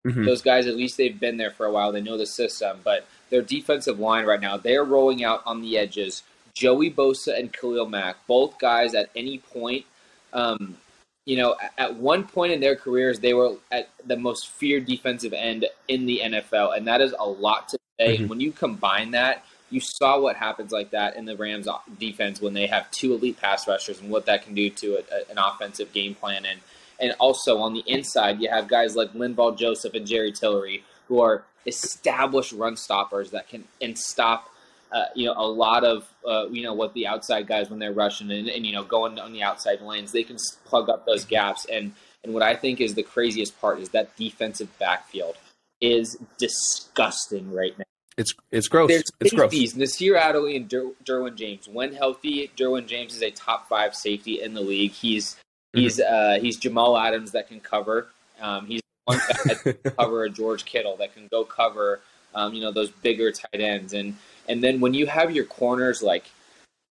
Mhm. 0.07 0.25
those 0.25 0.41
guys 0.41 0.65
at 0.65 0.75
least 0.75 0.97
they've 0.97 1.19
been 1.19 1.37
there 1.37 1.51
for 1.51 1.65
a 1.67 1.71
while. 1.71 1.91
They 1.91 2.01
know 2.01 2.17
the 2.17 2.25
system, 2.25 2.79
but 2.83 3.05
their 3.29 3.41
defensive 3.43 3.99
line 3.99 4.25
right 4.25 4.41
now 4.41 4.57
they're 4.57 4.83
rolling 4.83 5.23
out 5.23 5.43
on 5.45 5.61
the 5.61 5.77
edges. 5.77 6.23
Joey 6.53 6.89
Bosa 6.89 7.37
and 7.37 7.53
Khalil 7.53 7.87
Mack, 7.87 8.25
both 8.27 8.57
guys 8.57 8.95
at 8.95 9.09
any 9.15 9.37
point. 9.37 9.85
Um, 10.33 10.77
you 11.25 11.37
know, 11.37 11.55
at- 11.77 11.93
one 11.93 12.27
point 12.27 12.51
in 12.51 12.59
their 12.59 12.75
careers, 12.75 13.19
they 13.19 13.33
were 13.33 13.57
at 13.71 13.89
the 14.05 14.17
most 14.17 14.47
feared 14.47 14.85
defensive 14.85 15.33
end 15.33 15.67
in 15.87 16.05
the 16.07 16.21
NFL, 16.21 16.71
and 16.71 16.87
that 16.87 16.99
is 16.99 17.13
a 17.19 17.27
lot 17.27 17.69
to 17.69 17.77
say. 17.99 18.17
Mhm. 18.17 18.27
When 18.27 18.39
you 18.39 18.51
combine 18.51 19.11
that, 19.11 19.45
you 19.71 19.79
saw 19.79 20.19
what 20.19 20.35
happens 20.35 20.71
like 20.71 20.91
that 20.91 21.15
in 21.15 21.25
the 21.25 21.35
Rams' 21.35 21.67
defense 21.99 22.41
when 22.41 22.53
they 22.53 22.67
have 22.67 22.89
two 22.91 23.13
elite 23.13 23.39
pass 23.39 23.67
rushers, 23.67 23.99
and 23.99 24.09
what 24.09 24.25
that 24.27 24.43
can 24.43 24.53
do 24.53 24.69
to 24.69 24.95
a, 24.97 24.99
a- 24.99 25.31
an 25.31 25.37
offensive 25.37 25.91
game 25.93 26.15
plan. 26.15 26.45
And 26.45 26.59
and 26.99 27.13
also 27.19 27.57
on 27.57 27.73
the 27.73 27.83
inside, 27.87 28.39
you 28.41 28.49
have 28.49 28.67
guys 28.67 28.95
like 28.95 29.13
Linval 29.13 29.57
Joseph 29.57 29.95
and 29.95 30.05
Jerry 30.05 30.31
Tillery, 30.31 30.83
who 31.07 31.19
are 31.21 31.43
established 31.65 32.51
run 32.53 32.75
stoppers 32.77 33.31
that 33.31 33.47
can 33.49 33.63
and 33.81 33.97
stop. 33.97 34.49
Uh, 34.91 35.05
you 35.15 35.25
know, 35.25 35.33
a 35.37 35.47
lot 35.47 35.85
of 35.85 36.05
uh, 36.27 36.47
you 36.49 36.63
know 36.63 36.73
what 36.73 36.93
the 36.93 37.07
outside 37.07 37.47
guys 37.47 37.69
when 37.69 37.79
they're 37.79 37.93
rushing 37.93 38.29
and, 38.29 38.49
and 38.49 38.65
you 38.65 38.73
know 38.73 38.83
going 38.83 39.17
on 39.19 39.31
the 39.31 39.41
outside 39.41 39.81
lanes, 39.81 40.11
they 40.11 40.23
can 40.23 40.37
plug 40.65 40.89
up 40.89 41.05
those 41.05 41.23
gaps. 41.25 41.65
And 41.71 41.93
and 42.23 42.33
what 42.33 42.43
I 42.43 42.55
think 42.55 42.81
is 42.81 42.93
the 42.93 43.03
craziest 43.03 43.59
part 43.61 43.79
is 43.79 43.89
that 43.89 44.15
defensive 44.17 44.77
backfield 44.79 45.35
is 45.79 46.17
disgusting 46.37 47.51
right 47.53 47.77
now. 47.77 47.85
It's 48.17 48.33
it's 48.51 48.67
gross. 48.67 48.89
There's 48.89 49.03
It's 49.19 49.33
gross. 49.33 49.75
Nasir 49.75 50.15
Adderley 50.17 50.55
and 50.57 50.67
Der- 50.67 50.91
Derwin 51.05 51.35
James. 51.35 51.67
When 51.67 51.93
healthy, 51.93 52.51
Derwin 52.57 52.85
James 52.85 53.15
is 53.15 53.21
a 53.21 53.31
top 53.31 53.67
five 53.69 53.95
safety 53.95 54.41
in 54.41 54.53
the 54.53 54.61
league. 54.61 54.91
He's 54.91 55.37
he's 55.73 55.99
Mm-hmm. 55.99 56.13
uh, 56.13 56.39
he's 56.41 56.57
Jamal 56.57 56.97
Adams 56.97 57.31
that 57.31 57.47
can 57.47 57.59
cover. 57.61 58.07
Um, 58.41 58.65
he's 58.65 58.81
one 59.05 59.17
guy 59.19 59.37
that 59.53 59.59
can 59.83 59.91
cover 59.97 60.23
a 60.25 60.29
George 60.29 60.65
Kittle 60.65 60.97
that 60.97 61.13
can 61.13 61.27
go 61.31 61.43
cover. 61.45 62.01
Um, 62.35 62.53
you 62.53 62.61
know 62.61 62.71
those 62.71 62.91
bigger 62.91 63.31
tight 63.31 63.61
ends, 63.61 63.93
and 63.93 64.15
and 64.49 64.61
then 64.63 64.79
when 64.81 64.93
you 64.93 65.05
have 65.07 65.31
your 65.31 65.45
corners 65.45 66.01
like 66.03 66.25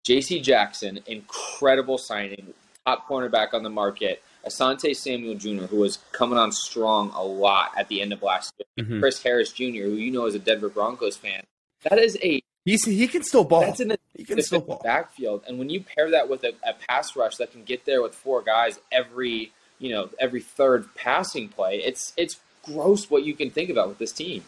J.C. 0.06 0.40
Jackson, 0.40 1.00
incredible 1.06 1.98
signing, 1.98 2.54
top 2.86 3.06
cornerback 3.08 3.52
on 3.52 3.62
the 3.62 3.70
market. 3.70 4.22
Asante 4.46 4.94
Samuel 4.96 5.34
Jr., 5.34 5.64
who 5.66 5.76
was 5.78 5.98
coming 6.12 6.38
on 6.38 6.52
strong 6.52 7.10
a 7.14 7.22
lot 7.22 7.72
at 7.76 7.88
the 7.88 8.00
end 8.00 8.12
of 8.12 8.22
last 8.22 8.52
year. 8.58 8.86
Mhm. 8.86 9.00
Chris 9.00 9.22
Harris 9.22 9.52
Jr., 9.52 9.84
who 9.84 9.94
you 9.94 10.10
know 10.10 10.26
is 10.26 10.34
a 10.34 10.38
Denver 10.38 10.68
Broncos 10.68 11.16
fan. 11.16 11.44
That 11.82 11.98
is 11.98 12.18
a 12.22 12.42
He's 12.66 12.84
he 12.84 13.08
can 13.08 13.22
still 13.22 13.44
ball. 13.44 13.60
that's 13.62 13.80
he 14.14 14.24
can 14.24 14.42
still 14.42 14.60
ball. 14.60 14.80
backfield, 14.84 15.44
and 15.48 15.58
when 15.58 15.70
you 15.70 15.80
pair 15.82 16.10
that 16.10 16.28
with 16.28 16.44
a, 16.44 16.52
a 16.62 16.74
pass 16.88 17.16
rush 17.16 17.36
that 17.36 17.52
can 17.52 17.64
get 17.64 17.86
there 17.86 18.02
with 18.02 18.14
four 18.14 18.42
guys 18.42 18.78
every 18.92 19.52
you 19.78 19.90
know 19.90 20.10
every 20.18 20.40
third 20.42 20.94
passing 20.94 21.48
play, 21.48 21.76
it's 21.78 22.12
it's 22.18 22.36
gross 22.62 23.08
what 23.10 23.24
you 23.24 23.34
can 23.34 23.48
think 23.50 23.70
about 23.70 23.88
with 23.88 23.96
this 23.98 24.12
team. 24.12 24.44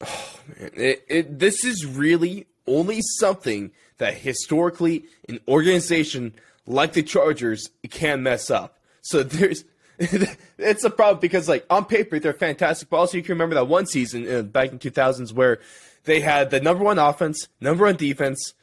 Oh, 0.00 0.40
Man, 0.58 0.70
It, 0.74 1.04
it, 1.08 1.38
this 1.38 1.64
is 1.64 1.86
really 1.86 2.46
only 2.66 3.00
something 3.18 3.70
that 3.98 4.14
historically 4.14 5.04
an 5.28 5.40
organization 5.48 6.34
like 6.68 6.92
the 6.92 7.02
Chargers 7.02 7.70
can 7.90 8.22
mess 8.22 8.50
up. 8.50 8.78
So 9.02 9.22
there's 9.22 9.64
it's 9.98 10.84
a 10.84 10.90
problem 10.90 11.18
because 11.20 11.48
like 11.48 11.66
on 11.70 11.84
paper 11.84 12.20
they're 12.20 12.32
fantastic, 12.32 12.88
but 12.88 12.98
also 12.98 13.16
you 13.16 13.22
can 13.22 13.32
remember 13.32 13.56
that 13.56 13.66
one 13.66 13.86
season 13.86 14.30
uh, 14.32 14.42
back 14.42 14.70
in 14.70 14.78
2000s 14.78 15.32
where 15.32 15.58
they 16.04 16.20
had 16.20 16.50
the 16.50 16.60
number 16.60 16.84
one 16.84 16.98
offense, 16.98 17.48
number 17.60 17.84
one 17.84 17.96
defense, 17.96 18.54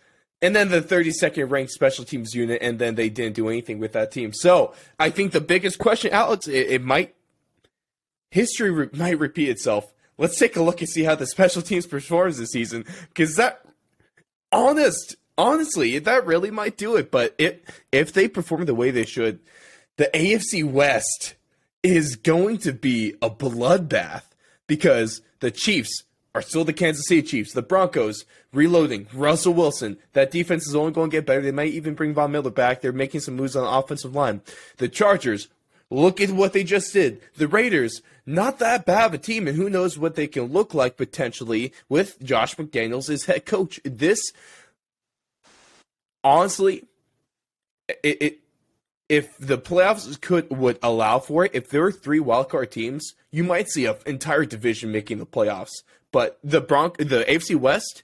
and 0.42 0.56
then 0.56 0.70
the 0.70 0.82
32nd 0.82 1.50
ranked 1.50 1.72
special 1.72 2.06
teams 2.06 2.34
unit, 2.34 2.60
and 2.62 2.80
then 2.80 2.96
they 2.96 3.10
didn't 3.10 3.36
do 3.36 3.50
anything 3.50 3.80
with 3.80 3.94
that 3.94 4.12
team. 4.12 4.32
So 4.34 4.74
I 5.00 5.10
think 5.10 5.32
the 5.32 5.42
biggest 5.42 5.78
question, 5.78 6.14
Alex, 6.14 6.48
it, 6.48 6.68
it 6.70 6.82
might 6.84 7.16
history 8.32 8.72
re- 8.72 8.90
might 8.94 9.20
repeat 9.20 9.50
itself. 9.50 9.94
Let's 10.18 10.40
take 10.40 10.56
a 10.56 10.64
look 10.64 10.80
and 10.80 10.90
see 10.90 11.04
how 11.04 11.16
the 11.16 11.28
special 11.28 11.62
teams 11.62 11.86
performs 11.86 12.38
this 12.38 12.52
season, 12.52 12.86
because 13.10 13.36
that 13.36 13.66
honest, 14.52 15.18
honestly, 15.38 16.00
that 16.00 16.26
really 16.26 16.52
might 16.52 16.78
do 16.78 16.96
it. 16.96 17.12
But 17.12 17.36
it, 17.38 17.68
if 17.92 18.14
they 18.14 18.28
perform 18.28 18.66
the 18.66 18.76
way 18.76 18.92
they 18.92 19.06
should, 19.06 19.40
the 19.98 20.10
AFC 20.14 20.64
West 20.64 21.36
is 21.84 22.16
going 22.16 22.58
to 22.60 22.74
be 22.74 23.16
a 23.22 23.30
bloodbath 23.30 24.24
because 24.68 25.22
the 25.40 25.52
Chiefs 25.52 26.04
are 26.34 26.42
still 26.42 26.66
the 26.66 26.74
Kansas 26.74 27.08
City 27.08 27.22
Chiefs. 27.22 27.54
The 27.54 27.62
Broncos 27.62 28.26
reloading. 28.52 29.08
Russell 29.14 29.54
Wilson. 29.54 29.98
That 30.14 30.32
defense 30.32 30.68
is 30.68 30.76
only 30.76 30.92
going 30.92 31.10
to 31.10 31.18
get 31.18 31.26
better. 31.26 31.42
They 31.42 31.52
might 31.52 31.72
even 31.72 31.94
bring 31.94 32.14
Von 32.14 32.32
Miller 32.32 32.50
back. 32.50 32.82
They're 32.82 32.92
making 32.92 33.22
some 33.22 33.36
moves 33.36 33.56
on 33.56 33.64
the 33.64 33.70
offensive 33.70 34.16
line. 34.16 34.42
The 34.78 34.90
Chargers. 34.90 35.48
Look 35.92 36.20
at 36.20 36.32
what 36.32 36.54
they 36.54 36.64
just 36.64 36.92
did. 36.94 37.22
The 37.38 37.48
Raiders, 37.48 38.02
not 38.26 38.58
that 38.60 38.86
bad 38.86 39.06
of 39.06 39.14
a 39.14 39.18
team, 39.20 39.48
and 39.48 39.56
who 39.56 39.70
knows 39.70 40.00
what 40.00 40.16
they 40.16 40.26
can 40.26 40.46
look 40.46 40.74
like 40.74 40.98
potentially 40.98 41.72
with 41.88 42.22
Josh 42.24 42.56
McDaniels 42.56 43.10
as 43.10 43.26
head 43.26 43.46
coach. 43.46 43.80
This, 43.86 44.20
honestly, 46.26 46.84
it, 47.88 48.22
it 48.22 48.40
if 49.08 49.38
the 49.38 49.58
playoffs 49.58 50.20
could 50.20 50.50
would 50.50 50.80
allow 50.82 51.20
for 51.20 51.46
it, 51.46 51.52
if 51.54 51.70
there 51.70 51.84
were 51.84 51.92
three 51.92 52.20
wildcard 52.20 52.72
teams, 52.72 53.14
you 53.32 53.44
might 53.44 53.70
see 53.70 53.86
an 53.86 53.96
entire 54.06 54.46
division 54.46 54.92
making 54.92 55.20
the 55.20 55.26
playoffs. 55.26 55.72
But 56.12 56.40
the 56.44 56.60
Bronc, 56.60 56.98
the 56.98 57.24
AFC 57.28 57.56
West 57.56 58.04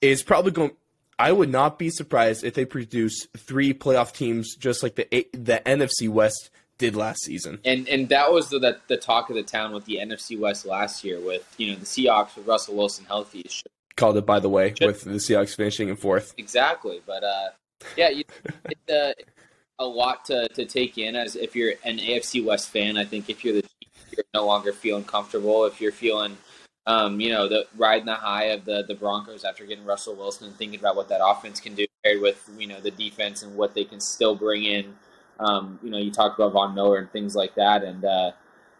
is 0.00 0.22
probably 0.22 0.52
going. 0.52 0.72
I 1.18 1.32
would 1.32 1.50
not 1.50 1.78
be 1.78 1.90
surprised 1.90 2.44
if 2.44 2.54
they 2.54 2.64
produce 2.64 3.26
three 3.36 3.72
playoff 3.72 4.12
teams, 4.12 4.54
just 4.56 4.82
like 4.82 4.96
the 4.96 5.06
the 5.32 5.62
NFC 5.64 6.08
West 6.08 6.50
did 6.76 6.96
last 6.96 7.22
season. 7.22 7.60
And 7.64 7.88
and 7.88 8.08
that 8.10 8.32
was 8.32 8.50
the, 8.50 8.58
the 8.58 8.78
the 8.88 8.96
talk 8.96 9.30
of 9.30 9.36
the 9.36 9.42
town 9.42 9.72
with 9.72 9.86
the 9.86 9.96
NFC 9.96 10.38
West 10.38 10.66
last 10.66 11.04
year, 11.04 11.20
with 11.20 11.46
you 11.56 11.70
know 11.70 11.78
the 11.78 11.86
Seahawks 11.86 12.36
with 12.36 12.46
Russell 12.46 12.74
Wilson 12.74 13.06
healthy. 13.06 13.46
Should- 13.48 13.70
Called 13.96 14.16
it 14.16 14.26
by 14.26 14.40
the 14.40 14.48
way, 14.48 14.74
with 14.80 15.02
the 15.02 15.10
Seahawks 15.12 15.54
finishing 15.54 15.88
in 15.88 15.96
fourth. 15.96 16.34
Exactly, 16.36 17.00
but 17.06 17.22
uh, 17.22 17.48
yeah, 17.96 18.08
you, 18.08 18.24
it's 18.64 18.92
uh, 18.92 19.12
a 19.78 19.86
lot 19.86 20.24
to, 20.26 20.48
to 20.48 20.64
take 20.64 20.98
in 20.98 21.14
as 21.14 21.36
if 21.36 21.54
you're 21.54 21.72
an 21.84 21.98
AFC 21.98 22.44
West 22.44 22.70
fan. 22.70 22.96
I 22.96 23.04
think 23.04 23.30
if 23.30 23.44
you're 23.44 23.54
the 23.54 23.62
Chiefs, 23.62 24.12
you're 24.16 24.24
no 24.34 24.46
longer 24.46 24.72
feeling 24.72 25.04
comfortable. 25.04 25.64
If 25.64 25.80
you're 25.80 25.92
feeling, 25.92 26.36
um, 26.86 27.20
you 27.20 27.30
know, 27.30 27.48
the 27.48 27.66
riding 27.76 28.06
the 28.06 28.14
high 28.14 28.46
of 28.46 28.64
the 28.64 28.84
the 28.86 28.94
Broncos 28.94 29.44
after 29.44 29.64
getting 29.64 29.84
Russell 29.84 30.14
Wilson 30.14 30.48
and 30.48 30.56
thinking 30.56 30.78
about 30.78 30.96
what 30.96 31.08
that 31.08 31.20
offense 31.24 31.60
can 31.60 31.74
do 31.74 31.86
paired 32.02 32.20
with 32.20 32.48
you 32.58 32.66
know 32.66 32.80
the 32.80 32.90
defense 32.90 33.42
and 33.42 33.56
what 33.56 33.74
they 33.74 33.84
can 33.84 34.00
still 34.00 34.34
bring 34.34 34.64
in. 34.64 34.94
Um, 35.40 35.78
you 35.82 35.90
know, 35.90 35.98
you 35.98 36.12
talked 36.12 36.38
about 36.38 36.52
Von 36.52 36.74
Miller 36.74 36.98
and 36.98 37.10
things 37.10 37.34
like 37.34 37.54
that, 37.56 37.82
and 37.82 38.04
uh, 38.04 38.32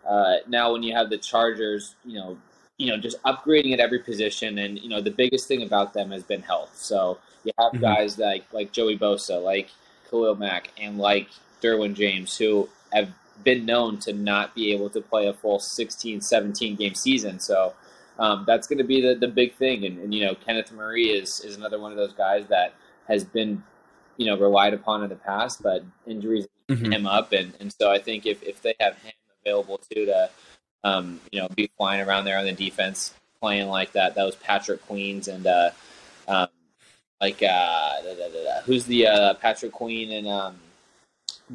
uh, 0.09 0.37
now 0.47 0.73
when 0.73 0.83
you 0.83 0.95
have 0.95 1.11
the 1.11 1.19
Chargers, 1.19 1.95
you 2.05 2.15
know, 2.15 2.39
you 2.79 2.89
know, 2.89 2.97
just 2.97 3.23
upgrading 3.23 3.73
at 3.73 3.81
every 3.81 4.01
position, 4.01 4.59
and 4.59 4.79
you 4.79 4.89
know, 4.89 5.01
the 5.01 5.11
biggest 5.11 5.47
thing 5.49 5.63
about 5.63 5.93
them 5.95 6.11
has 6.11 6.23
been 6.23 6.43
health. 6.43 6.77
So 6.77 7.19
you 7.45 7.53
have 7.59 7.73
Mhm. 7.75 7.81
guys 7.81 8.19
like 8.19 8.45
like 8.53 8.73
Joey 8.73 8.99
Bosa, 8.99 9.43
like 9.43 9.71
Khalil 10.11 10.35
Mack, 10.37 10.71
and 10.81 10.99
like 10.99 11.29
Derwin 11.63 11.95
James, 11.95 12.37
who 12.37 12.69
have 12.93 13.11
been 13.43 13.67
known 13.67 13.99
to 13.99 14.13
not 14.13 14.55
be 14.55 14.73
able 14.73 14.89
to 14.91 15.01
play 15.01 15.27
a 15.27 15.33
full 15.33 15.59
16, 15.59 16.21
17 16.21 16.77
game 16.77 16.95
season. 16.95 17.41
So 17.41 17.75
um, 18.19 18.45
that's 18.47 18.69
going 18.69 18.79
to 18.79 18.85
be 18.85 19.01
the, 19.01 19.15
the 19.17 19.27
big 19.27 19.55
thing. 19.57 19.85
And, 19.85 19.99
and 19.99 20.15
you 20.15 20.25
know, 20.25 20.35
Kenneth 20.35 20.73
Murray 20.73 21.07
is 21.07 21.41
is 21.41 21.57
another 21.57 21.79
one 21.81 21.91
of 21.91 21.97
those 21.99 22.13
guys 22.13 22.47
that 22.49 22.75
has 23.09 23.25
been 23.25 23.63
you 24.17 24.27
know 24.27 24.39
relied 24.39 24.75
upon 24.75 25.03
in 25.03 25.09
the 25.11 25.17
past, 25.17 25.63
but 25.63 25.85
injuries 26.07 26.47
Mhm. 26.71 26.93
him 26.93 27.07
up, 27.07 27.33
and 27.33 27.53
and 27.61 27.73
so 27.81 27.91
I 27.91 27.99
think 27.99 28.27
if 28.27 28.43
if 28.43 28.63
they 28.63 28.75
have 28.81 28.97
him 29.03 29.13
available 29.45 29.79
too 29.79 30.07
to 30.07 30.31
um, 30.85 31.21
you 31.33 31.41
know, 31.41 31.49
be 31.49 31.71
flying 31.77 32.07
around 32.07 32.27
there 32.27 32.39
on 32.39 32.45
the 32.45 32.53
defense, 32.53 33.15
playing 33.41 33.69
like 33.69 33.93
that. 33.93 34.15
That 34.15 34.25
was 34.25 34.37
Patrick 34.37 34.87
Queens 34.87 35.29
and 35.29 35.47
uh, 35.47 35.71
um, 36.29 36.49
like 37.21 37.43
uh, 37.43 38.03
da, 38.03 38.15
da, 38.15 38.29
da, 38.29 38.61
who's 38.65 38.85
the 38.85 39.07
uh, 39.09 39.35
Patrick 39.35 39.73
Queen 39.73 40.13
and 40.13 40.29
um, 40.29 40.57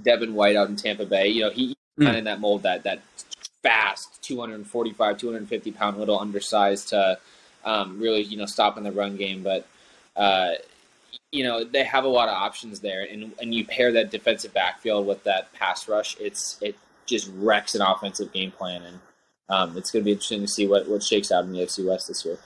Devin 0.02 0.34
White 0.34 0.56
out 0.56 0.68
in 0.68 0.76
Tampa 0.76 1.06
Bay. 1.06 1.28
You 1.28 1.44
know, 1.44 1.50
he 1.52 1.78
mm. 1.98 2.04
kind 2.04 2.10
of 2.10 2.16
in 2.16 2.24
that 2.26 2.40
mold 2.40 2.64
that 2.64 2.84
that 2.84 3.02
fast, 3.62 4.22
245, 4.24 5.18
250 5.18 5.72
pound 5.72 5.98
little 5.98 6.20
undersized 6.20 6.90
to 6.90 7.20
um, 7.64 8.00
really 8.00 8.24
you 8.24 8.38
know 8.38 8.46
stopping 8.46 8.84
the 8.84 8.92
run 8.92 9.16
game, 9.16 9.44
but. 9.44 9.66
Uh, 10.16 10.56
you 11.32 11.44
know 11.44 11.64
they 11.64 11.84
have 11.84 12.06
a 12.06 12.08
lot 12.08 12.28
of 12.28 12.34
options 12.34 12.80
there, 12.80 13.04
and 13.04 13.32
and 13.40 13.54
you 13.54 13.64
pair 13.64 13.92
that 13.92 14.10
defensive 14.10 14.52
backfield 14.52 15.06
with 15.06 15.24
that 15.24 15.54
pass 15.54 15.88
rush, 15.88 16.18
it's 16.20 16.58
it 16.60 16.76
just 17.06 17.30
wrecks 17.36 17.76
an 17.76 17.82
offensive 17.82 18.34
game 18.34 18.52
plan, 18.52 18.82
and 18.82 19.00
um, 19.50 19.78
it's 19.78 19.92
going 19.92 20.04
to 20.04 20.06
be 20.06 20.12
interesting 20.12 20.42
to 20.42 20.48
see 20.48 20.68
what 20.68 20.88
what 20.88 21.04
shakes 21.04 21.32
out 21.32 21.44
in 21.44 21.52
the 21.52 21.60
AFC 21.60 21.86
West 21.86 22.08
this 22.08 22.24
year. 22.26 22.38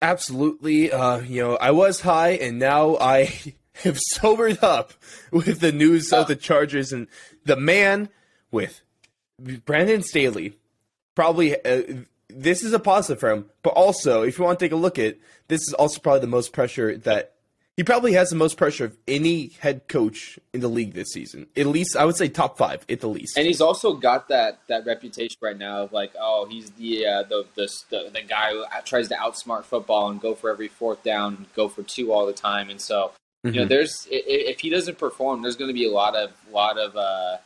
Absolutely, 0.00 0.90
uh, 0.90 1.18
you 1.18 1.42
know 1.42 1.56
I 1.56 1.70
was 1.70 2.00
high, 2.00 2.30
and 2.30 2.58
now 2.58 2.96
I 2.96 3.32
have 3.82 3.98
sobered 3.98 4.62
up 4.62 4.92
with 5.30 5.60
the 5.60 5.72
news 5.72 6.12
of 6.12 6.28
the 6.28 6.36
Chargers 6.36 6.92
and 6.92 7.06
the 7.44 7.56
man 7.56 8.08
with 8.50 8.80
Brandon 9.38 10.02
Staley. 10.02 10.58
Probably 11.14 11.54
uh, 11.64 11.82
this 12.28 12.62
is 12.62 12.72
a 12.72 12.78
positive 12.78 13.20
for 13.20 13.30
him, 13.30 13.50
but 13.62 13.70
also 13.70 14.22
if 14.22 14.38
you 14.38 14.44
want 14.44 14.58
to 14.58 14.64
take 14.64 14.72
a 14.72 14.76
look 14.76 14.98
at 14.98 15.18
this 15.48 15.60
is 15.62 15.74
also 15.74 16.00
probably 16.00 16.20
the 16.20 16.26
most 16.26 16.52
pressure 16.52 16.96
that 16.98 17.34
he 17.82 17.84
probably 17.84 18.12
has 18.12 18.30
the 18.30 18.36
most 18.36 18.56
pressure 18.56 18.84
of 18.84 18.96
any 19.08 19.48
head 19.58 19.88
coach 19.88 20.38
in 20.52 20.60
the 20.60 20.68
league 20.68 20.94
this 20.94 21.08
season. 21.08 21.48
At 21.56 21.66
least 21.66 21.96
I 21.96 22.04
would 22.04 22.14
say 22.14 22.28
top 22.28 22.56
five 22.56 22.86
at 22.88 23.00
the 23.00 23.08
least. 23.08 23.36
And 23.36 23.44
he's 23.44 23.60
also 23.60 23.94
got 23.94 24.28
that 24.28 24.60
that 24.68 24.86
reputation 24.86 25.36
right 25.40 25.58
now 25.58 25.82
of 25.82 25.92
like, 25.92 26.12
oh, 26.16 26.46
he's 26.48 26.70
the 26.70 27.04
uh, 27.04 27.22
the, 27.24 27.44
the, 27.56 27.68
the 27.90 28.10
the 28.14 28.22
guy 28.22 28.52
who 28.52 28.64
tries 28.84 29.08
to 29.08 29.16
outsmart 29.16 29.64
football 29.64 30.10
and 30.10 30.20
go 30.20 30.36
for 30.36 30.48
every 30.48 30.68
fourth 30.68 31.02
down, 31.02 31.34
and 31.34 31.52
go 31.54 31.68
for 31.68 31.82
two 31.82 32.12
all 32.12 32.24
the 32.24 32.32
time. 32.32 32.70
And 32.70 32.80
so, 32.80 33.10
mm-hmm. 33.44 33.48
you 33.48 33.54
know, 33.54 33.62
mm-hmm. 33.62 33.68
there's 33.70 34.06
if 34.12 34.60
he 34.60 34.70
doesn't 34.70 34.98
perform, 34.98 35.42
there's 35.42 35.56
going 35.56 35.70
to 35.70 35.74
be 35.74 35.88
a 35.88 35.92
lot 35.92 36.14
of 36.14 36.30
lot 36.52 36.78
of 36.78 36.96
uh, 36.96 37.38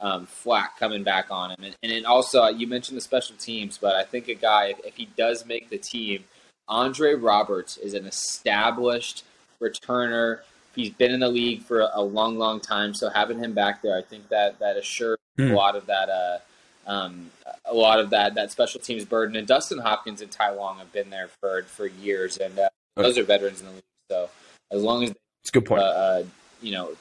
um, 0.00 0.26
flack 0.26 0.76
coming 0.76 1.04
back 1.04 1.26
on 1.30 1.52
him. 1.52 1.62
And, 1.62 1.76
and 1.84 1.92
then 1.92 2.04
also, 2.04 2.48
you 2.48 2.66
mentioned 2.66 2.96
the 2.96 3.02
special 3.02 3.36
teams, 3.36 3.78
but 3.78 3.94
I 3.94 4.02
think 4.02 4.26
a 4.26 4.34
guy 4.34 4.70
if, 4.70 4.84
if 4.84 4.96
he 4.96 5.08
does 5.16 5.46
make 5.46 5.70
the 5.70 5.78
team, 5.78 6.24
Andre 6.66 7.14
Roberts 7.14 7.76
is 7.76 7.94
an 7.94 8.06
established 8.06 9.22
returner. 9.60 10.40
He's 10.74 10.90
been 10.90 11.12
in 11.12 11.20
the 11.20 11.28
league 11.28 11.62
for 11.62 11.88
a 11.92 12.02
long, 12.02 12.36
long 12.36 12.60
time. 12.60 12.94
So 12.94 13.08
having 13.08 13.38
him 13.38 13.52
back 13.52 13.82
there, 13.82 13.96
I 13.96 14.02
think 14.02 14.28
that 14.28 14.58
that 14.58 14.76
assures 14.76 15.18
mm. 15.38 15.52
a 15.52 15.54
lot 15.54 15.76
of 15.76 15.86
that. 15.86 16.08
Uh, 16.08 16.38
um, 16.86 17.30
a 17.64 17.72
lot 17.72 17.98
of 17.98 18.10
that 18.10 18.34
that 18.34 18.50
special 18.50 18.80
teams 18.80 19.04
burden. 19.04 19.36
And 19.36 19.46
Dustin 19.46 19.78
Hopkins 19.78 20.20
and 20.20 20.30
Ty 20.30 20.50
Long 20.50 20.78
have 20.78 20.92
been 20.92 21.10
there 21.10 21.28
for 21.40 21.62
for 21.62 21.86
years, 21.86 22.36
and 22.36 22.58
uh, 22.58 22.68
those 22.96 23.16
are 23.16 23.22
veterans 23.22 23.60
in 23.60 23.66
the 23.66 23.72
league. 23.72 23.82
So 24.10 24.28
as 24.70 24.82
long 24.82 25.04
as 25.04 25.10
it's 25.10 25.50
good 25.50 25.64
point, 25.64 25.82
uh, 25.82 25.84
uh, 25.84 26.24
you 26.60 26.72
know, 26.72 26.92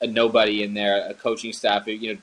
a 0.00 0.06
nobody 0.06 0.62
in 0.62 0.74
there, 0.74 1.08
a 1.08 1.14
coaching 1.14 1.52
staff, 1.52 1.86
you 1.86 2.14
know, 2.14 2.20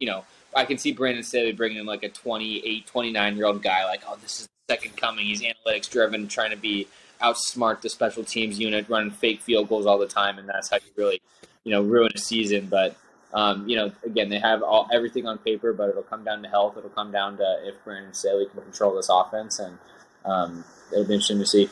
you 0.00 0.06
know, 0.06 0.24
I 0.54 0.64
can 0.64 0.78
see 0.78 0.92
Brandon 0.92 1.22
Staley 1.22 1.52
bringing 1.52 1.78
in 1.78 1.86
like 1.86 2.02
a 2.02 2.08
28, 2.08 2.86
29 2.86 3.36
year 3.36 3.46
old 3.46 3.62
guy, 3.62 3.84
like, 3.84 4.02
oh, 4.08 4.16
this 4.22 4.40
is 4.40 4.46
the 4.46 4.74
second 4.74 4.96
coming. 4.96 5.26
He's 5.26 5.42
analytics 5.42 5.90
driven, 5.90 6.28
trying 6.28 6.50
to 6.50 6.56
be 6.56 6.86
outsmart 7.20 7.80
the 7.80 7.88
special 7.88 8.24
teams 8.24 8.58
unit, 8.58 8.88
running 8.88 9.10
fake 9.10 9.40
field 9.40 9.68
goals 9.68 9.86
all 9.86 9.98
the 9.98 10.06
time, 10.06 10.38
and 10.38 10.48
that's 10.48 10.70
how 10.70 10.76
you 10.76 10.90
really, 10.96 11.20
you 11.64 11.72
know, 11.72 11.82
ruin 11.82 12.10
a 12.14 12.18
season. 12.18 12.66
But 12.66 12.96
um, 13.34 13.68
you 13.68 13.76
know, 13.76 13.92
again, 14.04 14.28
they 14.28 14.38
have 14.38 14.62
all 14.62 14.88
everything 14.92 15.26
on 15.26 15.38
paper, 15.38 15.72
but 15.72 15.90
it'll 15.90 16.02
come 16.02 16.24
down 16.24 16.42
to 16.42 16.48
health. 16.48 16.76
It'll 16.76 16.90
come 16.90 17.12
down 17.12 17.36
to 17.38 17.56
if 17.64 17.82
Brandon 17.84 18.14
Staley 18.14 18.46
can 18.46 18.62
control 18.62 18.94
this 18.94 19.08
offense, 19.10 19.58
and 19.58 19.78
um, 20.24 20.64
it'll 20.92 21.04
be 21.04 21.14
interesting 21.14 21.38
to 21.38 21.46
see. 21.46 21.68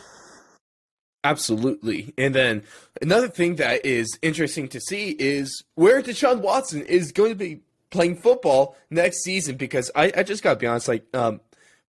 Absolutely. 1.25 2.15
And 2.17 2.35
then 2.35 2.62
another 3.03 3.26
thing 3.26 3.57
that 3.57 3.85
is 3.85 4.17
interesting 4.23 4.69
to 4.69 4.81
see 4.81 5.11
is 5.11 5.64
where 5.75 6.01
Deshaun 6.01 6.40
Watson 6.40 6.83
is 6.83 7.11
going 7.11 7.31
to 7.31 7.37
be 7.37 7.62
playing 7.90 8.16
football 8.16 8.77
next 8.90 9.25
season 9.25 9.57
because 9.57 9.90
I, 9.97 10.12
I 10.16 10.23
just 10.23 10.44
gotta 10.44 10.59
be 10.59 10.68
honest, 10.68 10.87
like 10.87 11.05
um, 11.14 11.40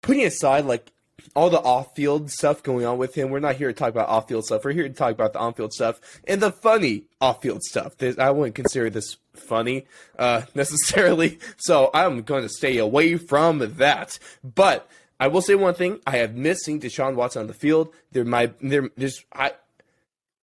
putting 0.01 0.23
aside 0.23 0.65
like 0.65 0.91
all 1.33 1.49
the 1.49 1.59
off-field 1.59 2.29
stuff 2.31 2.63
going 2.63 2.85
on 2.85 2.97
with 2.97 3.15
him. 3.15 3.29
We're 3.29 3.39
not 3.39 3.55
here 3.55 3.67
to 3.67 3.73
talk 3.73 3.89
about 3.89 4.09
off-field 4.09 4.45
stuff. 4.45 4.63
We're 4.63 4.73
here 4.73 4.88
to 4.88 4.93
talk 4.93 5.11
about 5.11 5.33
the 5.33 5.39
on-field 5.39 5.73
stuff 5.73 5.99
and 6.27 6.41
the 6.41 6.51
funny 6.51 7.05
off-field 7.19 7.63
stuff. 7.63 7.93
I 8.19 8.31
wouldn't 8.31 8.55
consider 8.55 8.89
this 8.89 9.17
funny 9.33 9.85
uh, 10.17 10.43
necessarily, 10.55 11.39
so 11.57 11.89
I'm 11.93 12.21
going 12.21 12.43
to 12.43 12.49
stay 12.49 12.77
away 12.77 13.17
from 13.17 13.59
that. 13.77 14.19
But 14.43 14.88
I 15.19 15.27
will 15.27 15.41
say 15.41 15.55
one 15.55 15.75
thing: 15.75 15.99
I 16.05 16.17
have 16.17 16.35
missed 16.35 16.65
seeing 16.65 16.79
Deshaun 16.79 17.15
Watson 17.15 17.41
on 17.41 17.47
the 17.47 17.53
field. 17.53 17.93
There, 18.11 18.25
my 18.25 18.51
there, 18.61 18.89
there's 18.97 19.23
I. 19.33 19.53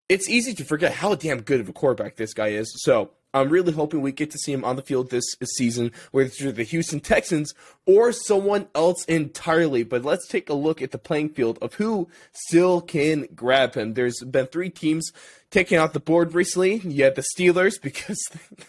It's 0.08 0.28
easy 0.28 0.54
to 0.54 0.64
forget 0.64 0.92
how 0.92 1.14
damn 1.14 1.40
good 1.40 1.60
of 1.60 1.68
a 1.68 1.72
quarterback 1.72 2.16
this 2.16 2.34
guy 2.34 2.48
is. 2.48 2.72
So 2.82 3.10
I'm 3.34 3.48
really 3.48 3.72
hoping 3.72 4.02
we 4.02 4.12
get 4.12 4.30
to 4.32 4.38
see 4.38 4.52
him 4.52 4.64
on 4.64 4.76
the 4.76 4.82
field 4.82 5.10
this 5.10 5.24
season, 5.56 5.92
whether 6.10 6.28
through 6.28 6.52
the 6.52 6.64
Houston 6.64 7.00
Texans 7.00 7.54
or 7.86 8.12
someone 8.12 8.68
else 8.74 9.04
entirely. 9.06 9.82
But 9.82 10.04
let's 10.04 10.28
take 10.28 10.50
a 10.50 10.54
look 10.54 10.82
at 10.82 10.90
the 10.90 10.98
playing 10.98 11.30
field 11.30 11.58
of 11.62 11.74
who 11.74 12.08
still 12.32 12.80
can 12.80 13.28
grab 13.34 13.74
him. 13.74 13.94
There's 13.94 14.20
been 14.20 14.46
three 14.46 14.70
teams 14.70 15.12
taking 15.50 15.78
off 15.78 15.92
the 15.92 16.00
board 16.00 16.34
recently. 16.34 16.76
You 16.76 17.04
had 17.04 17.14
the 17.14 17.24
Steelers 17.36 17.80
because 17.80 18.20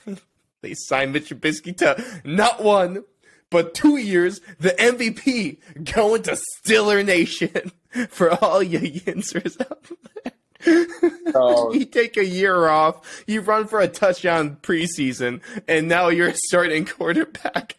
they 0.61 0.73
signed 0.73 1.13
Mitch 1.13 1.29
Trubisky 1.29 1.75
to 1.77 2.21
not 2.23 2.63
one, 2.63 3.03
but 3.49 3.73
two 3.73 3.97
years, 3.97 4.41
the 4.59 4.71
MVP 4.71 5.57
going 5.93 6.23
to 6.23 6.39
Steeler 6.65 7.05
Nation 7.05 7.71
for 8.09 8.31
all 8.43 8.63
you 8.63 8.79
yinsers 8.79 9.59
out 9.61 9.83
there. 10.23 10.32
Oh. 11.35 11.73
you 11.73 11.85
take 11.85 12.15
a 12.15 12.25
year 12.25 12.67
off, 12.67 13.23
you 13.25 13.41
run 13.41 13.65
for 13.65 13.79
a 13.79 13.87
touchdown 13.87 14.57
preseason, 14.61 15.41
and 15.67 15.87
now 15.87 16.09
you're 16.09 16.33
starting 16.47 16.85
quarterback. 16.85 17.77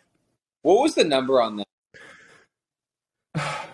What 0.63 0.81
was 0.81 0.95
the 0.97 1.05
number 1.05 1.41
on 1.41 1.57
that? 1.59 1.67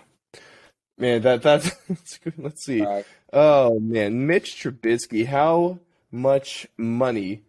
man, 0.99 1.23
that 1.23 1.43
that's, 1.43 1.71
good. 2.19 2.35
let's 2.37 2.65
see. 2.65 2.83
Right. 2.83 3.07
Oh 3.33 3.79
man, 3.81 4.27
Mitch 4.27 4.63
Trubisky, 4.63 5.27
how 5.27 5.79
much 6.11 6.67
money 6.77 7.43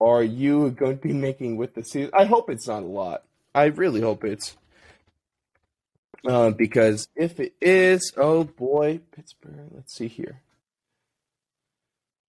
are 0.00 0.22
you 0.22 0.70
going 0.70 0.98
to 0.98 1.08
be 1.08 1.12
making 1.12 1.56
with 1.56 1.74
the 1.74 1.84
season? 1.84 2.10
I 2.14 2.24
hope 2.24 2.50
it's 2.50 2.66
not 2.66 2.82
a 2.82 2.86
lot. 2.86 3.22
I 3.54 3.66
really 3.66 4.00
hope 4.00 4.24
it's. 4.24 4.56
Uh, 6.26 6.50
because 6.50 7.08
if 7.14 7.38
it 7.38 7.54
is, 7.60 8.12
oh 8.16 8.44
boy, 8.44 9.00
Pittsburgh. 9.12 9.70
Let's 9.72 9.94
see 9.94 10.08
here. 10.08 10.42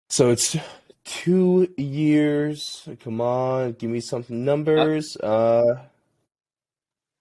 So 0.09 0.31
it's 0.31 0.55
two 1.03 1.67
years. 1.77 2.87
Come 3.03 3.21
on, 3.21 3.73
give 3.73 3.89
me 3.89 4.01
some 4.01 4.25
numbers. 4.29 5.17
Uh, 5.17 5.83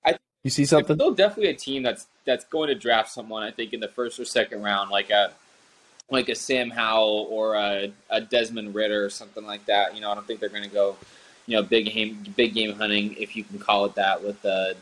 I 0.05 0.17
you 0.45 0.51
see 0.51 0.65
something? 0.65 0.97
Still 0.97 1.15
definitely 1.15 1.51
a 1.51 1.55
team 1.55 1.83
that's 1.83 2.07
that's 2.25 2.45
going 2.45 2.69
to 2.69 2.75
draft 2.75 3.11
someone. 3.11 3.43
I 3.43 3.51
think 3.51 3.73
in 3.73 3.81
the 3.81 3.89
first 3.89 4.21
or 4.21 4.25
second 4.25 4.63
round, 4.63 4.91
like 4.91 5.11
a 5.11 5.33
like 6.11 6.29
a 6.29 6.35
Sam 6.35 6.71
Howell 6.71 7.27
or 7.31 7.55
a, 7.55 7.93
a 8.11 8.21
Desmond 8.21 8.75
Ridder 8.75 9.05
or 9.05 9.11
something 9.11 9.45
like 9.45 9.67
that. 9.67 9.95
You 9.95 10.01
know, 10.01 10.11
I 10.11 10.15
don't 10.15 10.27
think 10.27 10.41
they're 10.41 10.49
going 10.49 10.63
to 10.63 10.69
go, 10.69 10.97
you 11.47 11.57
know, 11.57 11.63
big 11.63 11.87
game 11.87 12.25
big 12.37 12.55
game 12.55 12.75
hunting 12.75 13.15
if 13.15 13.37
you 13.37 13.45
can 13.45 13.59
call 13.59 13.85
it 13.87 13.95
that 13.97 14.23
with 14.23 14.41
the, 14.43 14.77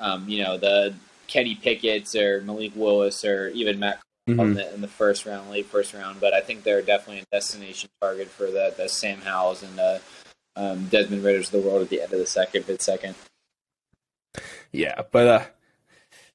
um, 0.00 0.28
you 0.28 0.42
know, 0.42 0.56
the 0.56 0.94
Kenny 1.28 1.54
Pickett's 1.54 2.14
or 2.16 2.40
Malik 2.42 2.72
Willis 2.74 3.24
or 3.24 3.48
even 3.48 3.78
Matt 3.78 4.00
mm-hmm. 4.26 4.40
in, 4.40 4.54
the, 4.54 4.74
in 4.74 4.80
the 4.80 4.88
first 4.88 5.26
round, 5.26 5.50
late 5.50 5.66
first 5.66 5.94
round. 5.94 6.20
But 6.20 6.34
I 6.34 6.40
think 6.40 6.62
they're 6.62 6.82
definitely 6.82 7.22
a 7.22 7.34
destination 7.34 7.90
target 8.00 8.28
for 8.28 8.46
the, 8.46 8.74
the 8.76 8.88
Sam 8.88 9.20
Howells 9.20 9.62
and 9.62 9.76
the 9.78 10.00
um, 10.56 10.86
Desmond 10.88 11.24
Ridders 11.24 11.52
of 11.52 11.62
the 11.62 11.68
world 11.68 11.82
at 11.82 11.88
the 11.88 12.02
end 12.02 12.12
of 12.12 12.18
the 12.18 12.26
second, 12.26 12.66
mid 12.66 12.82
second. 12.82 13.14
Yeah, 14.72 15.02
but 15.10 15.26
uh, 15.26 15.44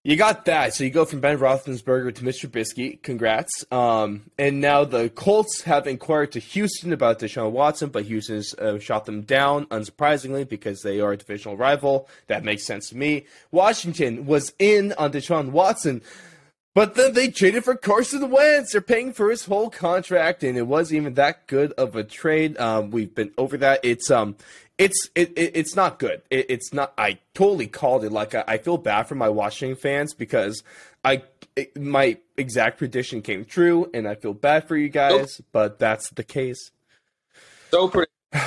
you 0.04 0.16
got 0.16 0.46
that. 0.46 0.74
So 0.74 0.84
you 0.84 0.90
go 0.90 1.06
from 1.06 1.20
Ben 1.20 1.38
Roethlisberger 1.38 2.16
to 2.16 2.24
Mr. 2.24 2.50
Trubisky. 2.50 3.02
Congrats. 3.04 3.66
Um, 3.72 4.32
and 4.38 4.60
now 4.60 4.84
the 4.84 5.10
Colts 5.10 5.62
have 5.62 5.86
inquired 5.86 6.32
to 6.32 6.40
Houston 6.40 6.92
about 6.92 7.20
Deshaun 7.20 7.52
Watson, 7.52 7.90
but 7.90 8.06
Houston's 8.06 8.56
uh, 8.56 8.80
shot 8.80 9.06
them 9.06 9.22
down, 9.22 9.68
unsurprisingly, 9.68 10.50
because 10.50 10.82
they 10.82 11.00
are 11.02 11.12
a 11.12 11.18
divisional 11.18 11.56
rival. 11.56 12.10
That 12.28 12.44
makes 12.44 12.66
sense 12.66 12.90
to 12.90 12.98
me. 12.98 13.28
Washington 13.52 14.26
was 14.26 14.54
in 14.58 14.94
on 14.94 15.12
Deshaun 15.12 15.52
Watson. 15.52 16.02
But 16.74 16.96
then 16.96 17.14
they 17.14 17.28
traded 17.28 17.66
for 17.66 17.76
Carson 17.76 18.30
Wentz. 18.30 18.72
They're 18.72 18.82
paying 18.82 19.12
for 19.12 19.30
his 19.30 19.46
whole 19.46 19.70
contract, 19.70 20.42
and 20.44 20.58
it 20.58 20.68
wasn't 20.68 21.02
even 21.02 21.16
that 21.16 21.48
good 21.48 21.74
of 21.74 21.96
a 21.98 22.04
trade. 22.04 22.58
Um, 22.58 22.92
we've 22.92 23.14
been 23.14 23.32
over 23.38 23.58
that. 23.58 23.82
It's 23.84 24.10
um, 24.10 24.38
it's 24.78 25.10
it, 25.14 25.38
it 25.38 25.52
it's 25.56 25.76
not 25.76 26.00
good. 26.00 26.22
It, 26.30 26.46
it's 26.50 26.74
not. 26.74 26.94
I 26.98 27.20
totally 27.34 27.68
called 27.68 28.06
it. 28.06 28.12
Like 28.12 28.36
I, 28.36 28.46
I, 28.48 28.58
feel 28.58 28.78
bad 28.78 29.04
for 29.04 29.16
my 29.16 29.28
Washington 29.28 29.76
fans 29.76 30.14
because 30.14 30.64
I 31.04 31.24
it, 31.58 31.80
my 31.80 32.18
exact 32.38 32.78
prediction 32.78 33.22
came 33.22 33.44
true, 33.44 33.90
and 33.94 34.08
I 34.08 34.16
feel 34.16 34.34
bad 34.34 34.68
for 34.68 34.78
you 34.78 34.88
guys. 34.88 35.42
But 35.52 35.78
that's 35.78 36.10
the 36.12 36.24
case. 36.24 36.72
So 37.70 37.92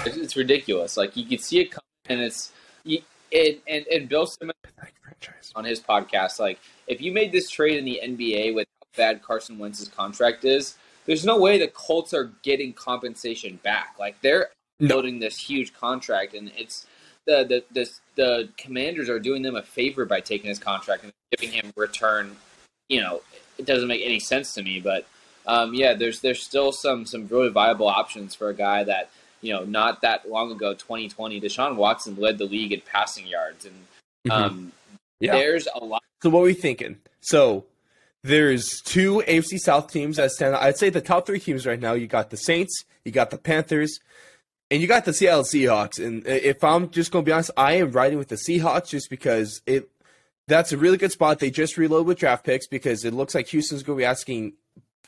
it's 0.07 0.35
ridiculous. 0.35 0.97
Like 0.97 1.15
you 1.15 1.27
can 1.27 1.39
see 1.39 1.61
it 1.61 1.73
coming, 1.73 1.85
and 2.07 2.21
it's 2.23 2.53
it, 2.87 3.05
and 3.35 3.87
and 3.87 4.09
Bill 4.09 4.27
Simmons 4.27 4.55
on 5.55 5.65
his 5.65 5.81
podcast, 5.81 6.39
like 6.39 6.59
if 6.87 7.01
you 7.01 7.13
made 7.13 7.33
this 7.33 7.51
trade 7.51 7.79
in 7.79 7.85
the 7.85 8.01
NBA 8.03 8.55
with 8.55 8.67
how 8.81 8.87
bad 8.97 9.23
Carson 9.23 9.59
Wentz's 9.59 9.89
contract 9.89 10.45
is, 10.45 10.77
there's 11.07 11.25
no 11.25 11.39
way 11.39 11.59
the 11.59 11.69
Colts 11.69 12.15
are 12.15 12.33
getting 12.43 12.73
compensation 12.73 13.59
back. 13.63 13.97
Like 13.99 14.21
they're 14.21 14.49
No. 14.81 14.89
building 14.89 15.19
this 15.21 15.39
huge 15.39 15.73
contract, 15.75 16.35
and 16.35 16.51
it's 16.57 16.87
the 17.27 17.45
the 17.45 17.65
the 17.73 17.91
the 18.17 18.49
Commanders 18.57 19.09
are 19.09 19.19
doing 19.21 19.43
them 19.43 19.57
a 19.57 19.63
favor 19.63 20.05
by 20.05 20.21
taking 20.21 20.49
his 20.49 20.59
contract 20.59 21.05
and 21.05 21.13
giving 21.37 21.53
him 21.55 21.73
return. 21.77 22.37
You 22.89 23.01
know, 23.01 23.23
it 23.59 23.67
doesn't 23.67 23.89
make 23.89 24.03
any 24.05 24.21
sense 24.21 24.55
to 24.55 24.63
me, 24.63 24.81
but 24.81 25.07
um, 25.47 25.75
yeah, 25.75 25.95
there's 25.95 26.21
there's 26.21 26.43
still 26.43 26.73
some 26.73 27.07
some 27.07 27.27
really 27.29 27.49
viable 27.51 27.89
options 27.89 28.35
for 28.35 28.49
a 28.49 28.55
guy 28.55 28.85
that 28.85 29.11
you 29.45 29.53
know 29.53 29.65
not 29.65 30.01
that 30.03 30.29
long 30.29 30.51
ago, 30.51 30.73
2020, 30.75 31.41
Deshaun 31.41 31.77
Watson 31.77 32.17
led 32.17 32.39
the 32.39 32.45
league 32.47 32.73
in 32.73 32.81
passing 32.81 33.27
yards, 33.27 33.67
and 33.67 34.31
um, 34.33 34.73
Yeah. 35.21 35.33
there's 35.33 35.69
a 35.75 35.85
lot. 35.85 36.03
So 36.23 36.31
what 36.31 36.41
are 36.41 36.45
we 36.45 36.55
thinking? 36.55 36.97
So 37.21 37.65
there's 38.23 38.81
two 38.85 39.23
AFC 39.29 39.59
South 39.59 39.93
teams 39.93 40.17
that 40.17 40.31
stand 40.31 40.55
out. 40.55 40.63
I'd 40.63 40.79
say 40.79 40.89
the 40.91 41.01
top 41.03 41.27
three 41.27 41.39
teams 41.41 41.67
right 41.67 41.79
now. 41.81 41.93
You 41.93 42.07
got 42.07 42.31
the 42.31 42.37
Saints, 42.39 42.85
you 43.05 43.13
got 43.13 43.31
the 43.31 43.37
Panthers, 43.39 44.01
and 44.71 44.81
you 44.81 44.89
got 44.89 45.05
the 45.05 45.13
Seattle 45.13 45.45
Seahawks. 45.45 46.03
And 46.05 46.27
if 46.27 46.65
I'm 46.65 46.89
just 46.91 47.13
going 47.13 47.25
to 47.25 47.29
be 47.29 47.33
honest, 47.33 47.51
I 47.57 47.75
am 47.75 47.93
riding 47.93 48.17
with 48.19 48.29
the 48.29 48.37
Seahawks 48.37 48.89
just 48.89 49.11
because 49.11 49.61
it 49.67 49.91
that's 50.49 50.73
a 50.73 50.77
really 50.79 50.97
good 50.99 51.13
spot. 51.13 51.39
They 51.39 51.51
just 51.51 51.77
reload 51.77 52.07
with 52.07 52.19
draft 52.19 52.45
picks 52.45 52.67
because 52.67 53.05
it 53.05 53.15
looks 53.15 53.35
like 53.35 53.49
Houston's 53.49 53.83
going 53.83 53.99
to 53.99 54.01
be 54.03 54.07
asking 54.07 54.55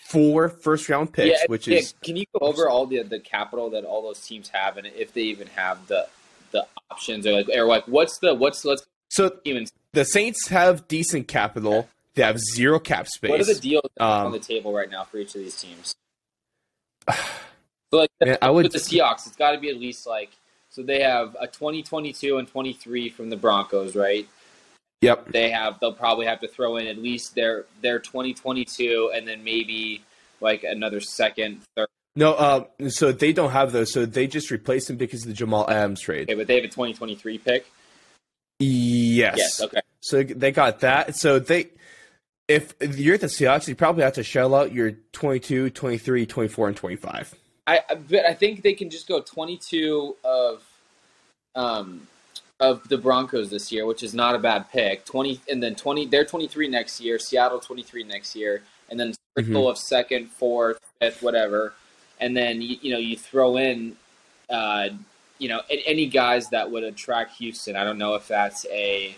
four 0.09 0.49
first 0.49 0.89
round 0.89 1.13
picks, 1.13 1.41
Yeah, 1.41 1.47
which 1.49 1.69
yeah, 1.69 1.79
is 1.79 1.95
Can 2.03 2.17
you 2.17 2.25
go 2.33 2.47
over 2.47 2.69
all 2.69 2.87
the 2.87 3.03
the 3.03 3.21
capital 3.21 3.71
that 3.71 3.85
all 3.85 4.03
those 4.03 4.21
teams 4.21 4.49
have, 4.51 4.77
and 4.77 4.87
if 4.87 5.13
they 5.13 5.23
even 5.23 5.49
have 5.49 5.87
the 5.87 6.07
the 6.53 6.67
options, 6.91 7.27
or 7.27 7.33
like, 7.33 7.49
or 7.49 7.67
like, 7.67 7.87
what's 7.87 8.19
the 8.19 8.35
what's 8.35 8.65
let's 8.65 8.87
so 9.09 9.37
even 9.45 9.67
the 9.93 10.05
Saints 10.05 10.49
have 10.49 10.89
decent 10.89 11.29
capital. 11.29 11.89
They 12.15 12.23
have 12.23 12.39
zero 12.39 12.79
cap 12.79 13.09
space. 13.09 13.31
what 13.31 13.41
are 13.41 13.45
the 13.45 13.55
deals 13.55 13.91
Um, 14.01 14.27
on 14.27 14.33
the 14.33 14.39
table 14.39 14.73
right 14.73 14.91
now 14.91 15.05
for 15.05 15.19
each 15.19 15.35
of 15.35 15.41
these 15.41 15.61
teams? 15.61 15.95
So 17.93 17.99
like 17.99 18.11
Man, 18.21 18.37
I 18.43 18.51
would 18.51 18.65
with 18.65 18.73
the 18.73 18.81
Seahawks, 18.81 19.29
it's 19.29 19.37
got 19.37 19.53
to 19.53 19.59
be 19.59 19.69
at 19.71 19.77
least 19.77 20.09
like 20.09 20.31
so 20.71 20.83
they 20.83 21.03
have 21.03 21.37
a 21.41 21.47
2022 21.47 22.37
and 22.37 22.49
23 22.49 23.11
from 23.11 23.31
the 23.31 23.37
Broncos, 23.37 23.95
right? 23.95 24.27
Yep. 25.03 25.29
They 25.31 25.51
have 25.51 25.79
they'll 25.81 25.93
probably 25.93 26.27
have 26.27 26.41
to 26.41 26.49
throw 26.49 26.77
in 26.77 26.87
at 26.87 26.99
least 26.99 27.35
their 27.35 27.67
their 27.83 27.99
2022 27.99 29.13
and 29.15 29.29
then 29.29 29.45
maybe 29.45 30.03
like 30.41 30.65
another 30.65 31.01
second, 31.01 31.61
third. 31.77 31.89
No, 32.15 32.33
uh, 32.33 32.65
so 32.89 33.13
they 33.13 33.33
don't 33.33 33.51
have 33.51 33.73
those. 33.73 33.93
So 33.93 34.07
they 34.07 34.27
just 34.27 34.51
replaced 34.51 34.89
him 34.89 34.97
because 34.97 35.23
of 35.23 35.29
the 35.29 35.35
Jamal 35.35 35.71
Adams 35.71 36.01
trade. 36.01 36.23
Okay, 36.23 36.35
but 36.35 36.47
they 36.47 36.57
have 36.57 36.65
a 36.65 36.69
2023 36.69 37.39
pick. 37.39 37.67
Yes. 38.59 39.35
Yes. 39.37 39.61
Okay. 39.61 39.81
So 40.01 40.23
they 40.23 40.51
got 40.51 40.81
that. 40.81 41.17
So 41.17 41.39
they, 41.39 41.69
if 42.49 42.75
you're 42.81 43.19
the 43.19 43.27
Seahawks, 43.27 43.69
you 43.69 43.75
probably 43.75 44.03
have 44.03 44.15
to 44.15 44.23
shell 44.23 44.55
out 44.55 44.73
your 44.73 44.93
22, 45.13 45.71
23, 45.71 46.27
24, 46.27 46.69
and 46.69 46.77
25. 46.77 47.35
I 47.67 47.81
but 48.09 48.25
I 48.25 48.33
think 48.33 48.63
they 48.63 48.75
can 48.75 48.91
just 48.91 49.09
go 49.09 49.21
22 49.21 50.17
of 50.25 50.63
um 51.57 52.07
of 52.61 52.89
the 52.89 52.97
Broncos 52.99 53.51
this 53.51 53.71
year, 53.71 53.87
which 53.87 54.03
is 54.03 54.15
not 54.15 54.35
a 54.35 54.39
bad 54.39 54.71
pick. 54.71 55.05
20 55.05 55.41
and 55.51 55.63
then 55.63 55.75
20 55.75 56.07
they're 56.07 56.25
23 56.25 56.69
next 56.69 57.01
year, 57.01 57.19
Seattle 57.19 57.61
23 57.61 58.05
next 58.05 58.35
year, 58.35 58.63
and 58.91 58.99
then 58.99 59.15
sprinkle 59.33 59.69
of 59.69 59.79
second, 59.79 60.31
fourth, 60.31 60.79
fifth, 61.01 61.23
whatever. 61.23 61.75
And 62.19 62.37
then 62.37 62.63
you, 62.63 62.77
you 62.81 62.93
know, 62.93 62.99
you 62.99 63.17
throw 63.17 63.57
in 63.57 63.97
uh 64.51 64.89
you 65.39 65.49
know, 65.49 65.61
any 65.69 66.07
guys 66.07 66.49
that 66.49 66.71
would 66.71 66.83
attract 66.83 67.37
Houston. 67.37 67.77
I 67.77 67.85
don't 67.85 67.99
know 67.99 68.15
if 68.15 68.27
that's 68.27 68.65
a 68.67 69.15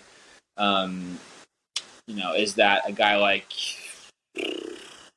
um 0.56 1.18
you 2.06 2.16
know, 2.16 2.34
is 2.34 2.54
that 2.54 2.82
a 2.88 2.92
guy 2.92 3.16
like 3.16 3.52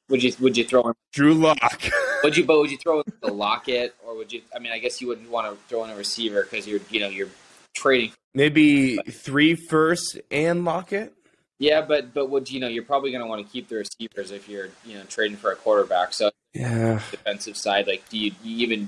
would 0.09 0.21
you 0.21 0.33
would 0.39 0.57
you 0.57 0.63
throw 0.63 0.81
in 0.81 0.93
Drew 1.13 1.33
Lock. 1.33 1.83
would 2.23 2.37
you, 2.37 2.45
but 2.45 2.59
would 2.59 2.69
you 2.69 2.77
throw 2.77 2.99
in 2.99 3.13
the 3.21 3.31
locket, 3.31 3.95
or 4.05 4.15
would 4.15 4.31
you? 4.31 4.41
I 4.55 4.59
mean, 4.59 4.71
I 4.71 4.79
guess 4.79 5.01
you 5.01 5.07
wouldn't 5.07 5.29
want 5.29 5.47
to 5.47 5.57
throw 5.67 5.83
in 5.85 5.89
a 5.89 5.95
receiver 5.95 6.43
because 6.43 6.67
you're, 6.67 6.79
you 6.89 6.99
know, 6.99 7.09
you're 7.09 7.29
trading. 7.73 8.11
Maybe 8.33 8.97
three 8.97 9.55
first 9.55 10.19
and 10.29 10.63
Lockett. 10.63 11.13
Yeah, 11.59 11.81
but 11.81 12.13
but 12.13 12.29
would 12.29 12.49
you 12.49 12.59
know? 12.59 12.67
You're 12.67 12.83
probably 12.83 13.11
going 13.11 13.23
to 13.23 13.27
want 13.27 13.45
to 13.45 13.51
keep 13.51 13.67
the 13.67 13.75
receivers 13.75 14.31
if 14.31 14.49
you're, 14.49 14.69
you 14.85 14.97
know, 14.97 15.03
trading 15.03 15.37
for 15.37 15.51
a 15.51 15.55
quarterback. 15.55 16.13
So 16.13 16.31
Yeah. 16.53 17.01
defensive 17.11 17.55
side, 17.55 17.87
like, 17.87 18.07
do 18.09 18.17
you, 18.17 18.31
do 18.31 18.49
you 18.49 18.57
even 18.65 18.87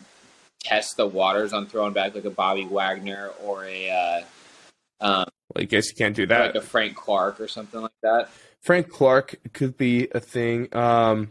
test 0.63 0.97
the 0.97 1.05
waters 1.05 1.53
on 1.53 1.67
throwing 1.67 1.93
back 1.93 2.15
like 2.15 2.25
a 2.25 2.29
Bobby 2.29 2.65
Wagner 2.65 3.31
or 3.43 3.65
a 3.65 3.89
uh, 3.89 4.21
um, 5.01 5.25
Well, 5.53 5.61
I 5.61 5.63
guess 5.65 5.89
you 5.89 5.95
can't 5.95 6.15
do 6.15 6.25
that. 6.27 6.55
like 6.55 6.55
a 6.55 6.61
Frank 6.61 6.95
Clark 6.95 7.39
or 7.39 7.47
something 7.47 7.81
like 7.81 7.91
that? 8.01 8.29
Frank 8.61 8.89
Clark 8.89 9.35
could 9.51 9.77
be 9.77 10.07
a 10.11 10.19
thing. 10.21 10.73
Um, 10.75 11.29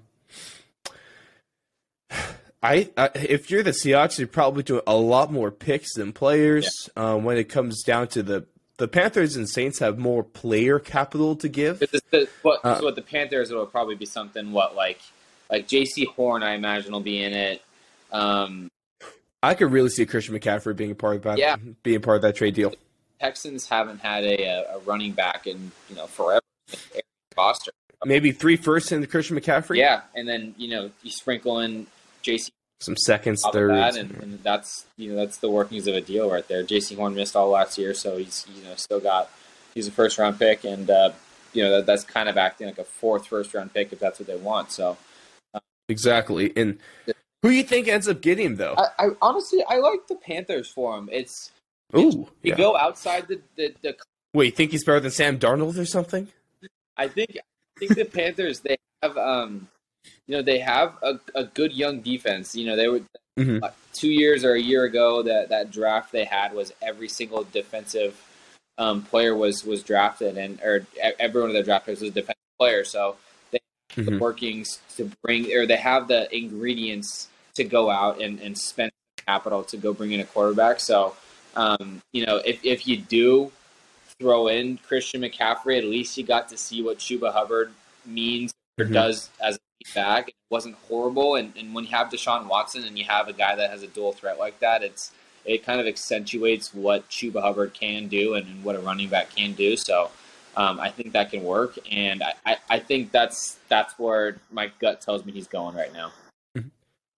I, 2.62 2.90
I 2.96 3.10
if 3.14 3.50
you're 3.50 3.62
the 3.62 3.72
Seahawks, 3.72 4.18
you're 4.18 4.28
probably 4.28 4.62
doing 4.62 4.82
a 4.86 4.96
lot 4.96 5.32
more 5.32 5.50
picks 5.50 5.94
than 5.94 6.12
players. 6.12 6.88
Um, 6.96 7.24
when 7.24 7.36
it 7.36 7.48
comes 7.48 7.82
down 7.82 8.08
to 8.08 8.22
the 8.22 8.46
the 8.78 8.88
Panthers 8.88 9.36
and 9.36 9.48
Saints 9.48 9.78
have 9.80 9.98
more 9.98 10.22
player 10.24 10.78
capital 10.78 11.36
to 11.36 11.48
give. 11.48 11.80
But 11.80 11.92
the, 11.92 12.02
the, 12.10 12.28
what, 12.42 12.64
Uh, 12.64 12.78
so 12.78 12.84
what 12.84 12.96
the 12.96 13.02
Panthers 13.02 13.50
it 13.50 13.54
will 13.54 13.66
probably 13.66 13.94
be 13.94 14.06
something 14.06 14.52
what 14.52 14.74
like 14.74 15.00
like 15.50 15.68
Jaycee 15.68 16.06
Horn, 16.06 16.42
I 16.42 16.54
imagine, 16.54 16.92
will 16.92 17.00
be 17.00 17.22
in 17.22 17.32
it. 17.32 17.62
Um, 18.10 18.70
I 19.42 19.54
could 19.54 19.72
really 19.72 19.88
see 19.88 20.06
Christian 20.06 20.38
McCaffrey 20.38 20.76
being 20.76 20.92
a 20.92 20.94
part 20.94 21.16
of 21.16 21.22
that. 21.24 21.38
Yeah. 21.38 21.56
being 21.82 22.00
part 22.00 22.16
of 22.16 22.22
that 22.22 22.36
trade 22.36 22.54
deal. 22.54 22.72
Texans 23.20 23.68
haven't 23.68 24.00
had 24.00 24.24
a, 24.24 24.74
a 24.74 24.78
running 24.80 25.12
back 25.12 25.46
in 25.46 25.72
you 25.88 25.96
know 25.96 26.06
forever. 26.06 26.42
Foster. 27.34 27.72
Maybe 28.04 28.32
three 28.32 28.56
firsts 28.56 28.90
in 28.92 29.04
Christian 29.06 29.38
McCaffrey. 29.38 29.76
Yeah, 29.76 30.02
and 30.14 30.28
then 30.28 30.54
you 30.56 30.68
know 30.68 30.90
you 31.02 31.10
sprinkle 31.10 31.60
in 31.60 31.86
Jaycee 32.22 32.50
some 32.80 32.96
seconds, 32.96 33.44
thirds. 33.52 33.94
that, 33.94 33.96
and, 33.96 34.10
and 34.22 34.42
that's 34.42 34.86
you 34.96 35.10
know 35.10 35.16
that's 35.16 35.36
the 35.36 35.48
workings 35.48 35.86
of 35.86 35.94
a 35.94 36.00
deal 36.00 36.28
right 36.28 36.46
there. 36.48 36.64
Jaycee 36.64 36.96
Horn 36.96 37.14
missed 37.14 37.36
all 37.36 37.48
last 37.48 37.78
year, 37.78 37.94
so 37.94 38.16
he's 38.16 38.44
you 38.54 38.64
know 38.64 38.74
still 38.74 39.00
got 39.00 39.30
he's 39.74 39.86
a 39.86 39.92
first 39.92 40.18
round 40.18 40.38
pick, 40.38 40.64
and 40.64 40.90
uh, 40.90 41.12
you 41.52 41.62
know 41.62 41.70
that, 41.76 41.86
that's 41.86 42.04
kind 42.04 42.28
of 42.28 42.36
acting 42.36 42.66
like 42.66 42.78
a 42.78 42.84
fourth 42.84 43.26
first 43.26 43.54
round 43.54 43.72
pick 43.72 43.92
if 43.92 44.00
that's 44.00 44.18
what 44.18 44.26
they 44.26 44.36
want. 44.36 44.72
So 44.72 44.96
exactly. 45.88 46.52
And 46.56 46.78
who 47.42 47.50
you 47.50 47.62
think 47.62 47.88
ends 47.88 48.08
up 48.08 48.20
getting 48.20 48.46
him 48.46 48.56
though? 48.56 48.74
I, 48.76 49.06
I 49.06 49.08
honestly 49.20 49.62
I 49.68 49.78
like 49.78 50.08
the 50.08 50.16
Panthers 50.16 50.68
for 50.68 50.98
him. 50.98 51.08
It's 51.12 51.52
Ooh, 51.96 52.00
you 52.00 52.28
yeah. 52.42 52.56
go 52.56 52.76
outside 52.76 53.28
the, 53.28 53.40
the 53.56 53.74
the 53.82 53.96
Wait, 54.34 54.46
you 54.46 54.52
think 54.52 54.70
he's 54.70 54.84
better 54.84 55.00
than 55.00 55.10
Sam 55.10 55.38
Darnold 55.38 55.78
or 55.78 55.84
something? 55.84 56.26
I 56.96 57.06
think 57.06 57.36
I 57.36 57.78
think 57.78 57.94
the 57.94 58.04
Panthers 58.04 58.60
they 58.60 58.76
have 59.02 59.16
um 59.16 59.68
you 60.26 60.36
know 60.36 60.42
they 60.42 60.58
have 60.58 60.94
a, 61.02 61.18
a 61.34 61.44
good 61.44 61.72
young 61.72 62.00
defense. 62.00 62.54
You 62.54 62.66
know 62.66 62.76
they 62.76 62.88
were 62.88 63.00
Mhm. 63.38 63.62
uh, 63.62 63.70
two 63.94 64.10
years 64.10 64.44
or 64.44 64.54
a 64.54 64.60
year 64.60 64.84
ago 64.84 65.22
that 65.22 65.48
that 65.48 65.70
draft 65.70 66.12
they 66.12 66.24
had 66.24 66.52
was 66.52 66.72
every 66.82 67.08
single 67.08 67.44
defensive 67.44 68.20
um, 68.78 69.02
player 69.02 69.34
was 69.34 69.64
was 69.64 69.82
drafted 69.82 70.36
and 70.36 70.60
or 70.62 70.86
e- 70.96 71.12
everyone 71.18 71.50
of 71.50 71.54
their 71.54 71.62
draft 71.62 71.86
picks 71.86 72.00
was 72.00 72.10
a 72.10 72.14
defensive 72.14 72.36
player. 72.58 72.84
So 72.84 73.16
they 73.50 73.60
have 73.96 74.04
the 74.06 74.12
Mhm. 74.12 74.20
workings 74.20 74.80
to 74.96 75.10
bring 75.22 75.52
or 75.54 75.66
they 75.66 75.76
have 75.76 76.08
the 76.08 76.34
ingredients 76.34 77.28
to 77.54 77.64
go 77.64 77.90
out 77.90 78.20
and, 78.20 78.40
and 78.40 78.56
spend 78.56 78.92
capital 79.26 79.62
to 79.64 79.76
go 79.76 79.92
bring 79.92 80.12
in 80.12 80.20
a 80.20 80.24
quarterback. 80.24 80.80
So 80.80 81.14
um, 81.56 82.00
you 82.12 82.26
know 82.26 82.36
if 82.44 82.64
if 82.64 82.86
you 82.86 82.96
do 82.98 83.50
throw 84.18 84.48
in 84.48 84.78
Christian 84.78 85.22
McCaffrey, 85.22 85.78
at 85.78 85.84
least 85.84 86.16
you 86.16 86.24
got 86.24 86.48
to 86.50 86.56
see 86.56 86.82
what 86.82 86.98
Chuba 86.98 87.32
Hubbard 87.32 87.72
means 88.04 88.52
Mhm. 88.80 88.92
does 88.92 89.30
as 89.40 89.56
a 89.56 89.94
back. 89.94 90.28
It 90.28 90.34
wasn't 90.50 90.76
horrible, 90.88 91.36
and, 91.36 91.52
and 91.56 91.74
when 91.74 91.84
you 91.84 91.90
have 91.90 92.08
Deshaun 92.08 92.46
Watson 92.46 92.84
and 92.84 92.98
you 92.98 93.04
have 93.04 93.28
a 93.28 93.32
guy 93.32 93.56
that 93.56 93.70
has 93.70 93.82
a 93.82 93.86
dual 93.88 94.12
threat 94.12 94.38
like 94.38 94.60
that, 94.60 94.82
it's 94.82 95.12
it 95.44 95.64
kind 95.64 95.80
of 95.80 95.86
accentuates 95.86 96.72
what 96.72 97.08
Chuba 97.08 97.42
Hubbard 97.42 97.74
can 97.74 98.06
do 98.06 98.34
and, 98.34 98.46
and 98.46 98.64
what 98.64 98.76
a 98.76 98.78
running 98.78 99.08
back 99.08 99.34
can 99.34 99.54
do. 99.54 99.76
So 99.76 100.10
um, 100.56 100.78
I 100.78 100.90
think 100.90 101.12
that 101.12 101.30
can 101.30 101.42
work, 101.42 101.78
and 101.90 102.22
I, 102.22 102.34
I, 102.46 102.56
I 102.70 102.78
think 102.78 103.10
that's 103.10 103.58
that's 103.68 103.98
where 103.98 104.36
my 104.50 104.70
gut 104.80 105.00
tells 105.00 105.24
me 105.24 105.32
he's 105.32 105.48
going 105.48 105.74
right 105.74 105.92
now. 105.92 106.12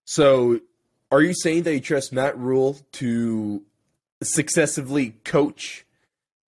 So, 0.07 0.61
are 1.11 1.23
you 1.23 1.35
saying 1.35 1.62
that 1.62 1.73
you 1.73 1.81
trust 1.81 2.12
Matt 2.12 2.37
Rhule 2.38 2.79
to 2.93 3.62
successively 4.23 5.14
coach 5.25 5.85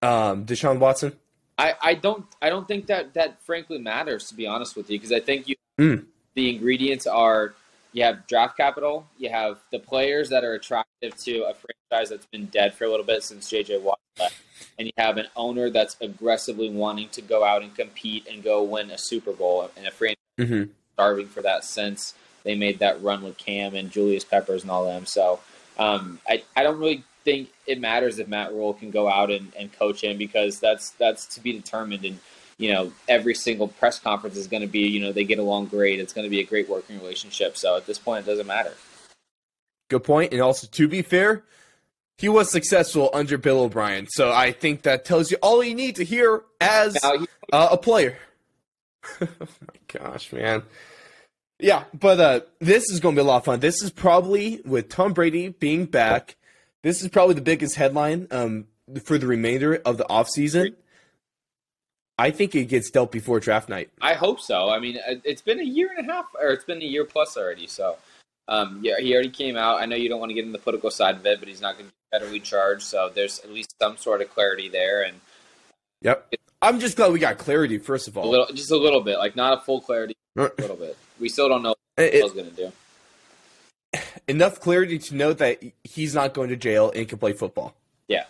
um, 0.02 0.44
Deshaun 0.44 0.78
Watson? 0.78 1.16
I, 1.58 1.74
I 1.82 1.94
don't 1.94 2.24
I 2.42 2.50
don't 2.50 2.66
think 2.68 2.86
that 2.86 3.14
that 3.14 3.42
frankly 3.42 3.78
matters 3.78 4.28
to 4.28 4.34
be 4.34 4.46
honest 4.46 4.76
with 4.76 4.90
you 4.90 4.98
because 4.98 5.12
I 5.12 5.20
think 5.20 5.48
you 5.48 5.56
Mm. 5.78 6.06
the 6.34 6.48
ingredients 6.54 7.06
are 7.06 7.52
you 7.92 8.02
have 8.02 8.26
draft 8.26 8.56
capital, 8.56 9.06
you 9.18 9.28
have 9.30 9.58
the 9.70 9.78
players 9.78 10.28
that 10.30 10.42
are 10.44 10.54
attractive 10.54 11.14
to 11.24 11.44
a 11.44 11.54
franchise 11.54 12.10
that's 12.10 12.26
been 12.26 12.46
dead 12.46 12.74
for 12.74 12.84
a 12.84 12.90
little 12.90 13.04
bit 13.04 13.22
since 13.22 13.50
JJ 13.50 13.80
Watt 13.82 13.98
left, 14.18 14.36
and 14.78 14.86
you 14.86 14.92
have 14.98 15.16
an 15.18 15.26
owner 15.36 15.68
that's 15.70 15.96
aggressively 16.00 16.70
wanting 16.70 17.08
to 17.10 17.20
go 17.22 17.44
out 17.44 17.62
and 17.62 17.74
compete 17.74 18.26
and 18.30 18.42
go 18.42 18.62
win 18.62 18.90
a 18.90 18.96
Super 18.98 19.32
Bowl 19.32 19.70
and 19.76 19.86
a 19.86 19.90
franchise 19.90 20.16
Mm-hmm. 20.38 20.70
starving 20.94 21.26
for 21.28 21.40
that 21.42 21.64
since 21.64 22.14
they 22.44 22.54
made 22.54 22.78
that 22.80 23.02
run 23.02 23.22
with 23.22 23.38
Cam 23.38 23.74
and 23.74 23.90
Julius 23.90 24.24
Peppers 24.24 24.62
and 24.62 24.70
all 24.70 24.84
them. 24.84 25.06
So 25.06 25.40
um, 25.78 26.20
I 26.28 26.42
I 26.54 26.62
don't 26.62 26.78
really 26.78 27.04
think 27.26 27.48
it 27.66 27.80
matters 27.80 28.20
if 28.20 28.28
Matt 28.28 28.52
Rhule 28.52 28.72
can 28.72 28.92
go 28.92 29.08
out 29.08 29.32
and, 29.32 29.52
and 29.58 29.70
coach 29.72 30.02
him 30.02 30.16
because 30.16 30.60
that's 30.60 30.90
that's 30.90 31.26
to 31.34 31.40
be 31.40 31.52
determined. 31.52 32.04
And 32.04 32.20
you 32.56 32.72
know, 32.72 32.92
every 33.08 33.34
single 33.34 33.68
press 33.68 33.98
conference 33.98 34.36
is 34.36 34.46
going 34.46 34.62
to 34.62 34.68
be, 34.68 34.86
you 34.86 35.00
know, 35.00 35.12
they 35.12 35.24
get 35.24 35.38
along 35.38 35.66
great. 35.66 36.00
It's 36.00 36.12
going 36.12 36.24
to 36.24 36.30
be 36.30 36.40
a 36.40 36.44
great 36.44 36.68
working 36.68 36.98
relationship. 36.98 37.56
So 37.58 37.76
at 37.76 37.84
this 37.84 37.98
point, 37.98 38.26
it 38.26 38.30
doesn't 38.30 38.46
matter. 38.46 38.72
Good 39.90 40.04
point. 40.04 40.32
And 40.32 40.40
also, 40.40 40.68
to 40.68 40.88
be 40.88 41.02
fair, 41.02 41.42
he 42.16 42.28
was 42.28 42.50
successful 42.50 43.10
under 43.12 43.36
Bill 43.36 43.60
O'Brien. 43.60 44.06
So 44.08 44.32
I 44.32 44.52
think 44.52 44.82
that 44.82 45.04
tells 45.04 45.30
you 45.30 45.36
all 45.42 45.62
you 45.62 45.74
need 45.74 45.96
to 45.96 46.04
hear 46.04 46.44
as 46.60 46.96
uh, 47.04 47.26
a 47.52 47.76
player. 47.76 48.16
oh 49.20 49.26
my 49.40 49.98
gosh, 50.00 50.32
man. 50.32 50.62
Yeah, 51.58 51.84
but 51.92 52.20
uh, 52.20 52.40
this 52.60 52.90
is 52.90 53.00
going 53.00 53.16
to 53.16 53.22
be 53.22 53.24
a 53.24 53.28
lot 53.28 53.38
of 53.38 53.44
fun. 53.44 53.60
This 53.60 53.82
is 53.82 53.90
probably 53.90 54.60
with 54.64 54.88
Tom 54.88 55.12
Brady 55.12 55.48
being 55.48 55.86
back. 55.86 56.36
This 56.86 57.02
is 57.02 57.08
probably 57.08 57.34
the 57.34 57.40
biggest 57.40 57.74
headline 57.74 58.28
um, 58.30 58.68
for 59.02 59.18
the 59.18 59.26
remainder 59.26 59.74
of 59.84 59.96
the 59.98 60.04
offseason. 60.04 60.76
I 62.16 62.30
think 62.30 62.54
it 62.54 62.66
gets 62.66 62.90
dealt 62.92 63.10
before 63.10 63.40
draft 63.40 63.68
night. 63.68 63.90
I 64.00 64.14
hope 64.14 64.38
so. 64.38 64.70
I 64.70 64.78
mean, 64.78 64.94
it- 65.04 65.20
it's 65.24 65.42
been 65.42 65.58
a 65.58 65.64
year 65.64 65.90
and 65.96 66.08
a 66.08 66.12
half, 66.12 66.26
or 66.40 66.50
it's 66.50 66.64
been 66.64 66.80
a 66.80 66.84
year 66.84 67.04
plus 67.04 67.36
already. 67.36 67.66
So, 67.66 67.96
um, 68.46 68.78
yeah, 68.84 69.00
he 69.00 69.12
already 69.14 69.30
came 69.30 69.56
out. 69.56 69.80
I 69.82 69.86
know 69.86 69.96
you 69.96 70.08
don't 70.08 70.20
want 70.20 70.30
to 70.30 70.34
get 70.34 70.44
in 70.44 70.52
the 70.52 70.60
political 70.60 70.92
side 70.92 71.16
of 71.16 71.26
it, 71.26 71.40
but 71.40 71.48
he's 71.48 71.60
not 71.60 71.76
going 71.76 71.90
to 71.90 71.92
be 71.92 72.16
federally 72.38 72.40
charged. 72.40 72.84
So 72.84 73.10
there's 73.12 73.40
at 73.40 73.50
least 73.50 73.74
some 73.82 73.96
sort 73.96 74.20
of 74.22 74.30
clarity 74.30 74.68
there, 74.68 75.02
and 75.02 75.20
Yep. 76.02 76.34
I'm 76.62 76.78
just 76.78 76.96
glad 76.96 77.10
we 77.10 77.18
got 77.18 77.36
clarity, 77.36 77.78
first 77.78 78.06
of 78.06 78.16
a 78.16 78.20
all. 78.20 78.30
little, 78.30 78.46
just 78.54 78.70
a 78.70 78.76
little 78.76 79.00
bit, 79.00 79.18
like 79.18 79.34
not 79.34 79.58
a 79.58 79.60
full 79.62 79.80
clarity, 79.80 80.14
Uh, 80.38 80.50
a 80.56 80.60
little 80.62 80.76
bit. 80.76 80.96
We 81.18 81.30
still 81.30 81.48
don't 81.48 81.64
know 81.64 81.74
what 81.96 82.12
he's 82.12 82.30
going 82.30 82.48
to 82.48 82.54
do. 82.56 82.72
Enough 84.28 84.60
clarity 84.60 84.98
to 84.98 85.14
know 85.14 85.32
that 85.32 85.62
he's 85.84 86.14
not 86.14 86.34
going 86.34 86.48
to 86.50 86.56
jail 86.56 86.90
and 86.94 87.08
can 87.08 87.18
play 87.18 87.32
football. 87.32 87.74
Yeah, 88.08 88.24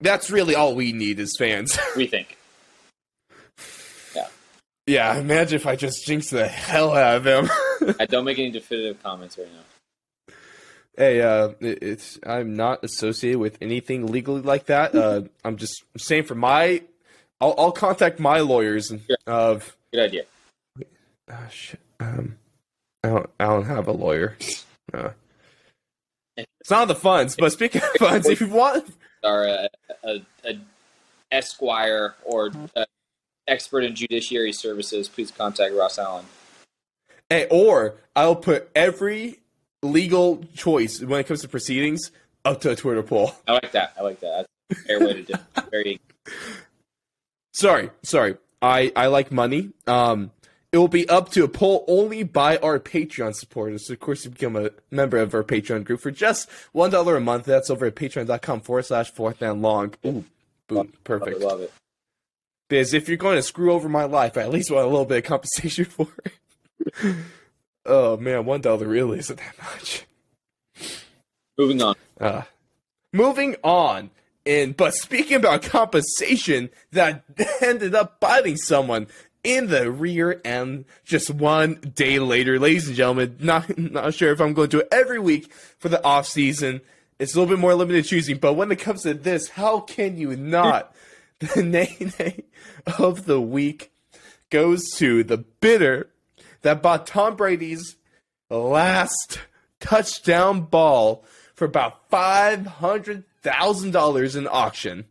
That's 0.00 0.30
really 0.30 0.54
all 0.54 0.74
we 0.74 0.92
need 0.92 1.18
as 1.20 1.32
fans. 1.38 1.78
we 1.96 2.06
think. 2.06 2.36
yeah, 4.14 4.26
Yeah, 4.86 5.16
imagine 5.18 5.56
if 5.56 5.66
I 5.66 5.76
just 5.76 6.04
jinxed 6.06 6.30
the 6.30 6.46
hell 6.48 6.94
out 6.96 7.16
of 7.16 7.26
him. 7.26 7.50
I 7.98 8.06
don't 8.06 8.24
make 8.24 8.38
any 8.38 8.50
definitive 8.50 9.02
comments 9.02 9.38
right 9.38 9.48
now. 9.52 10.34
hey, 10.96 11.20
uh, 11.22 11.48
it- 11.60 11.82
it's 11.82 12.18
I'm 12.26 12.54
not 12.54 12.84
associated 12.84 13.38
with 13.38 13.58
anything 13.60 14.06
legally 14.06 14.42
like 14.42 14.66
that. 14.66 14.94
Uh, 14.94 15.22
I'm 15.44 15.56
just 15.56 15.82
saying 15.96 16.24
for 16.24 16.34
my, 16.34 16.82
I'll, 17.40 17.54
I'll 17.58 17.72
contact 17.72 18.18
my 18.20 18.40
lawyers 18.40 18.90
and- 18.90 19.02
of. 19.26 19.76
Good 19.92 20.04
idea. 20.04 20.22
Oh, 21.30 21.48
shit. 21.50 21.80
Um, 22.00 22.36
I 23.04 23.08
don't. 23.08 23.30
I 23.38 23.44
don't 23.46 23.64
have 23.64 23.86
a 23.88 23.92
lawyer. 23.92 24.36
Uh, 24.92 25.10
it's 26.36 26.70
not 26.70 26.88
the 26.88 26.94
funds, 26.94 27.36
but 27.38 27.52
speaking 27.52 27.82
of 27.82 27.88
funds, 27.98 28.28
if 28.28 28.40
you 28.40 28.48
want, 28.48 28.86
Are 29.22 29.44
a, 29.46 29.68
a, 30.04 30.22
a 30.44 30.60
esquire 31.30 32.14
or 32.24 32.50
a 32.74 32.86
expert 33.46 33.84
in 33.84 33.94
judiciary 33.94 34.52
services, 34.52 35.08
please 35.08 35.30
contact 35.30 35.74
Ross 35.74 35.98
Allen. 35.98 36.24
Hey, 37.28 37.46
or 37.50 37.96
I'll 38.16 38.36
put 38.36 38.70
every 38.74 39.38
legal 39.82 40.44
choice 40.54 41.00
when 41.00 41.20
it 41.20 41.26
comes 41.26 41.42
to 41.42 41.48
proceedings 41.48 42.10
up 42.44 42.60
to 42.62 42.70
a 42.70 42.76
Twitter 42.76 43.02
poll. 43.02 43.32
I 43.46 43.52
like 43.52 43.72
that. 43.72 43.92
I 43.98 44.02
like 44.02 44.20
that. 44.20 44.46
That's 44.68 44.80
a 44.80 44.84
fair 44.84 45.00
way 45.00 45.12
to 45.14 45.22
do. 45.22 45.34
it. 45.34 45.64
Very. 45.70 46.00
Sorry, 47.52 47.90
sorry. 48.02 48.36
I 48.62 48.92
I 48.94 49.06
like 49.06 49.32
money. 49.32 49.70
Um, 49.86 50.30
it 50.72 50.78
will 50.78 50.88
be 50.88 51.08
up 51.08 51.30
to 51.30 51.44
a 51.44 51.48
poll 51.48 51.84
only 51.88 52.22
by 52.22 52.56
our 52.58 52.78
Patreon 52.78 53.34
supporters. 53.34 53.86
So 53.86 53.94
of 53.94 54.00
course, 54.00 54.24
you 54.24 54.30
become 54.30 54.56
a 54.56 54.70
member 54.90 55.18
of 55.18 55.34
our 55.34 55.42
Patreon 55.42 55.84
group 55.84 56.00
for 56.00 56.10
just 56.10 56.48
one 56.72 56.90
dollar 56.90 57.16
a 57.16 57.20
month. 57.20 57.44
That's 57.44 57.70
over 57.70 57.86
at 57.86 57.96
patreon.com 57.96 58.60
forward 58.60 58.84
slash 58.84 59.10
fourth 59.10 59.42
and 59.42 59.62
long. 59.62 59.94
Ooh, 60.06 60.24
boom, 60.68 60.92
perfect. 61.04 61.40
Love 61.40 61.62
it. 61.62 61.72
Because 62.68 62.94
if 62.94 63.08
you're 63.08 63.16
going 63.16 63.36
to 63.36 63.42
screw 63.42 63.72
over 63.72 63.88
my 63.88 64.04
life, 64.04 64.38
I 64.38 64.42
at 64.42 64.50
least 64.50 64.70
want 64.70 64.84
a 64.84 64.88
little 64.88 65.04
bit 65.04 65.18
of 65.18 65.24
compensation 65.24 65.84
for 65.86 66.06
it. 66.24 67.16
oh 67.84 68.16
man, 68.16 68.44
one 68.44 68.60
dollar 68.60 68.86
really 68.86 69.18
isn't 69.18 69.38
that 69.38 69.58
much. 69.58 70.06
Moving 71.58 71.82
on. 71.82 71.94
Uh, 72.20 72.42
moving 73.12 73.56
on, 73.64 74.10
and 74.46 74.76
but 74.76 74.94
speaking 74.94 75.36
about 75.36 75.62
compensation, 75.62 76.70
that 76.92 77.24
ended 77.60 77.94
up 77.94 78.20
biting 78.20 78.56
someone 78.56 79.08
in 79.42 79.68
the 79.68 79.90
rear 79.90 80.40
end 80.44 80.84
just 81.04 81.30
one 81.30 81.74
day 81.94 82.18
later, 82.18 82.58
ladies 82.58 82.86
and 82.86 82.96
gentlemen. 82.96 83.36
Not 83.40 83.76
not 83.78 84.14
sure 84.14 84.32
if 84.32 84.40
I'm 84.40 84.52
going 84.52 84.70
to 84.70 84.76
do 84.78 84.80
it 84.82 84.88
every 84.92 85.18
week 85.18 85.52
for 85.52 85.88
the 85.88 86.02
off 86.04 86.26
season. 86.26 86.80
It's 87.18 87.34
a 87.34 87.38
little 87.40 87.54
bit 87.54 87.60
more 87.60 87.74
limited 87.74 88.06
choosing, 88.06 88.38
but 88.38 88.54
when 88.54 88.72
it 88.72 88.78
comes 88.78 89.02
to 89.02 89.12
this, 89.12 89.50
how 89.50 89.80
can 89.80 90.16
you 90.16 90.34
not? 90.36 90.94
the 91.54 91.62
nay 91.62 92.44
of 92.98 93.24
the 93.24 93.40
week 93.40 93.92
goes 94.50 94.90
to 94.96 95.24
the 95.24 95.38
bidder 95.38 96.10
that 96.62 96.82
bought 96.82 97.06
Tom 97.06 97.34
Brady's 97.34 97.96
last 98.50 99.40
touchdown 99.80 100.62
ball 100.62 101.24
for 101.54 101.64
about 101.64 102.10
five 102.10 102.66
hundred 102.66 103.24
thousand 103.42 103.92
dollars 103.92 104.36
in 104.36 104.46
auction. 104.46 105.06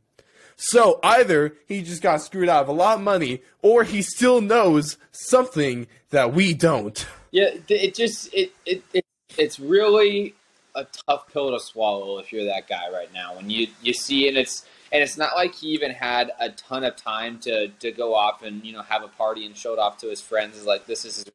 So 0.62 1.00
either 1.04 1.54
he 1.70 1.82
just 1.82 2.02
got 2.02 2.22
screwed 2.22 2.50
out 2.50 2.64
of 2.64 2.68
a 2.68 2.74
lot 2.74 2.98
of 2.98 3.04
money, 3.04 3.42
or 3.62 3.86
he 3.86 4.02
still 4.02 4.42
knows 4.42 4.98
something 5.12 5.88
that 6.10 6.34
we 6.34 6.54
don't. 6.54 7.08
Yeah, 7.32 7.52
it 7.70 7.96
just 7.96 8.34
it, 8.34 8.52
it 8.66 8.84
it 8.94 9.06
it's 9.38 9.58
really 9.58 10.36
a 10.76 10.86
tough 11.08 11.32
pill 11.32 11.52
to 11.52 11.64
swallow 11.64 12.20
if 12.20 12.34
you're 12.34 12.44
that 12.44 12.68
guy 12.68 12.90
right 12.92 13.12
now. 13.14 13.38
When 13.38 13.50
you 13.50 13.68
you 13.82 13.94
see 13.94 14.28
and 14.28 14.38
it's 14.38 14.66
and 14.92 15.02
it's 15.02 15.18
not 15.18 15.34
like 15.34 15.56
he 15.56 15.68
even 15.68 15.92
had 15.92 16.34
a 16.42 16.50
ton 16.50 16.84
of 16.84 16.98
time 16.98 17.40
to 17.40 17.70
to 17.70 17.92
go 17.94 18.14
off 18.14 18.44
and 18.44 18.62
you 18.66 18.74
know 18.74 18.82
have 18.82 19.02
a 19.02 19.08
party 19.08 19.46
and 19.46 19.56
show 19.56 19.72
it 19.72 19.80
off 19.80 19.98
to 20.00 20.08
his 20.08 20.20
friends. 20.20 20.58
Is 20.58 20.66
like 20.66 20.86
this 20.86 21.06
is 21.06 21.24
his 21.24 21.32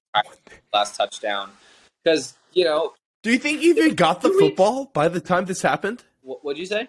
last 0.75 0.97
touchdown 0.97 1.51
because 2.05 2.35
you 2.53 2.65
know 2.67 2.93
Do 3.23 3.33
you 3.33 3.39
think 3.39 3.61
he 3.61 3.71
even 3.71 3.95
got 3.95 4.21
the 4.21 4.29
football 4.29 4.91
by 4.93 5.09
the 5.09 5.21
time 5.21 5.47
this 5.47 5.63
happened? 5.63 6.05
what 6.21 6.45
what'd 6.45 6.61
you 6.61 6.67
say? 6.67 6.89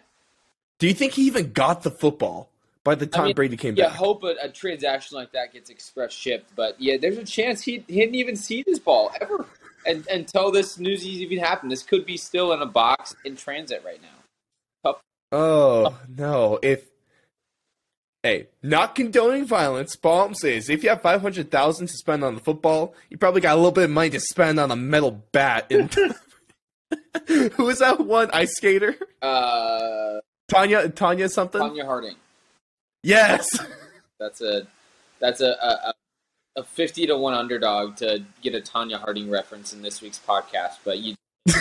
Do 0.79 0.87
you 0.87 0.93
think 0.93 1.13
he 1.13 1.27
even 1.27 1.51
got 1.51 1.83
the 1.83 1.91
football 1.91 2.49
by 2.83 2.95
the 2.95 3.07
time 3.07 3.25
mean, 3.25 3.35
Brady 3.35 3.57
came 3.57 3.75
Yeah, 3.75 3.85
back? 3.85 3.93
Yeah, 3.93 3.97
hope 3.97 4.23
a, 4.23 4.35
a 4.41 4.49
transaction 4.49 5.17
like 5.17 5.31
that 5.31 5.53
gets 5.53 5.69
express 5.69 6.11
shipped. 6.11 6.55
But 6.55 6.79
yeah, 6.79 6.97
there's 6.97 7.17
a 7.17 7.23
chance 7.23 7.61
he, 7.61 7.83
he 7.87 7.99
didn't 7.99 8.15
even 8.15 8.35
see 8.35 8.63
this 8.63 8.79
ball 8.79 9.11
ever 9.19 9.45
and, 9.85 10.05
until 10.07 10.51
this 10.51 10.77
news 10.77 11.05
even 11.05 11.39
happened. 11.39 11.71
This 11.71 11.83
could 11.83 12.05
be 12.05 12.17
still 12.17 12.51
in 12.53 12.61
a 12.61 12.65
box 12.65 13.15
in 13.23 13.35
transit 13.35 13.83
right 13.85 14.01
now. 14.01 14.09
Oh 15.31 15.97
no! 16.07 16.59
If 16.61 16.85
hey, 18.23 18.47
not 18.61 18.95
condoning 18.95 19.45
violence, 19.45 19.95
but 19.95 20.09
all 20.09 20.25
I'm 20.27 20.35
saying 20.35 20.59
is, 20.59 20.69
if 20.69 20.83
you 20.83 20.89
have 20.89 21.01
five 21.01 21.19
hundred 21.19 21.51
thousand 21.51 21.87
to 21.87 21.93
spend 21.93 22.23
on 22.23 22.35
the 22.35 22.41
football, 22.41 22.93
you 23.09 23.17
probably 23.17 23.41
got 23.41 23.53
a 23.53 23.57
little 23.57 23.71
bit 23.71 23.85
of 23.85 23.89
money 23.89 24.11
to 24.11 24.19
spend 24.19 24.59
on 24.59 24.71
a 24.71 24.75
metal 24.75 25.23
bat. 25.31 25.65
And 25.71 25.93
who 27.53 27.69
is 27.69 27.79
that 27.79 27.99
one 27.99 28.29
ice 28.31 28.53
skater? 28.55 28.95
Uh, 29.21 30.19
Tanya, 30.47 30.89
Tanya 30.89 31.29
something. 31.29 31.61
Tonya 31.61 31.85
Harding. 31.85 32.15
Yes. 33.03 33.47
That's 34.19 34.39
a 34.41 34.65
that's 35.19 35.41
a, 35.41 35.49
a, 35.61 35.93
a 36.55 36.63
fifty 36.63 37.05
to 37.05 37.17
one 37.17 37.33
underdog 37.33 37.97
to 37.97 38.23
get 38.41 38.55
a 38.55 38.61
Tonya 38.61 38.97
Harding 38.97 39.29
reference 39.29 39.73
in 39.73 39.81
this 39.81 40.01
week's 40.01 40.19
podcast. 40.19 40.77
But 40.85 40.99
you 40.99 41.15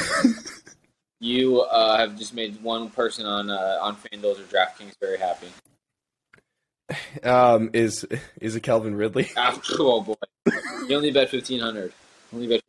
you 1.21 1.63
uh, 1.63 1.97
have 1.97 2.17
just 2.17 2.33
made 2.33 2.63
one 2.63 2.91
person 2.91 3.27
on 3.27 3.51
uh, 3.51 3.79
on 3.83 3.97
FanDuel 3.97 4.39
or 4.39 4.45
DraftKings 4.45 4.93
very 5.01 5.19
happy. 5.19 5.49
Um, 7.25 7.71
is 7.73 8.07
is 8.41 8.55
it 8.55 8.61
Calvin 8.61 8.95
Ridley? 8.95 9.29
Ah, 9.37 9.61
oh 9.81 10.01
boy, 10.01 10.15
you 10.89 10.95
only 10.95 11.11
bet 11.11 11.29
fifteen 11.29 11.59
hundred. 11.59 11.93
Only 12.33 12.47
bet 12.47 12.61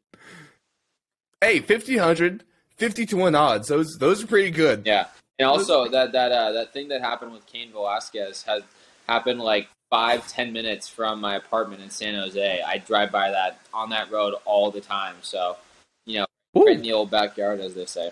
Hey, 1.41 1.59
1500, 1.59 2.43
50 2.77 3.05
to 3.05 3.17
one 3.17 3.35
odds. 3.35 3.67
Those 3.67 3.97
those 3.99 4.23
are 4.23 4.27
pretty 4.27 4.49
good. 4.49 4.83
Yeah, 4.83 5.07
and 5.39 5.47
also 5.47 5.87
that 5.89 6.11
that 6.13 6.31
uh, 6.31 6.51
that 6.53 6.73
thing 6.73 6.87
that 6.89 7.01
happened 7.01 7.31
with 7.33 7.45
Cain 7.45 7.71
Velasquez 7.71 8.43
has 8.43 8.63
happened 9.07 9.39
like 9.39 9.67
five 9.89 10.27
ten 10.27 10.53
minutes 10.53 10.87
from 10.87 11.21
my 11.21 11.35
apartment 11.35 11.81
in 11.81 11.89
San 11.89 12.15
Jose. 12.15 12.61
I 12.61 12.77
drive 12.79 13.11
by 13.11 13.31
that 13.31 13.59
on 13.73 13.89
that 13.89 14.11
road 14.11 14.35
all 14.45 14.71
the 14.71 14.81
time. 14.81 15.15
So 15.21 15.57
you 16.05 16.19
know, 16.19 16.25
Ooh. 16.57 16.65
right 16.65 16.75
in 16.77 16.81
the 16.81 16.93
old 16.93 17.11
backyard, 17.11 17.59
as 17.59 17.73
they 17.75 17.85
say. 17.85 18.11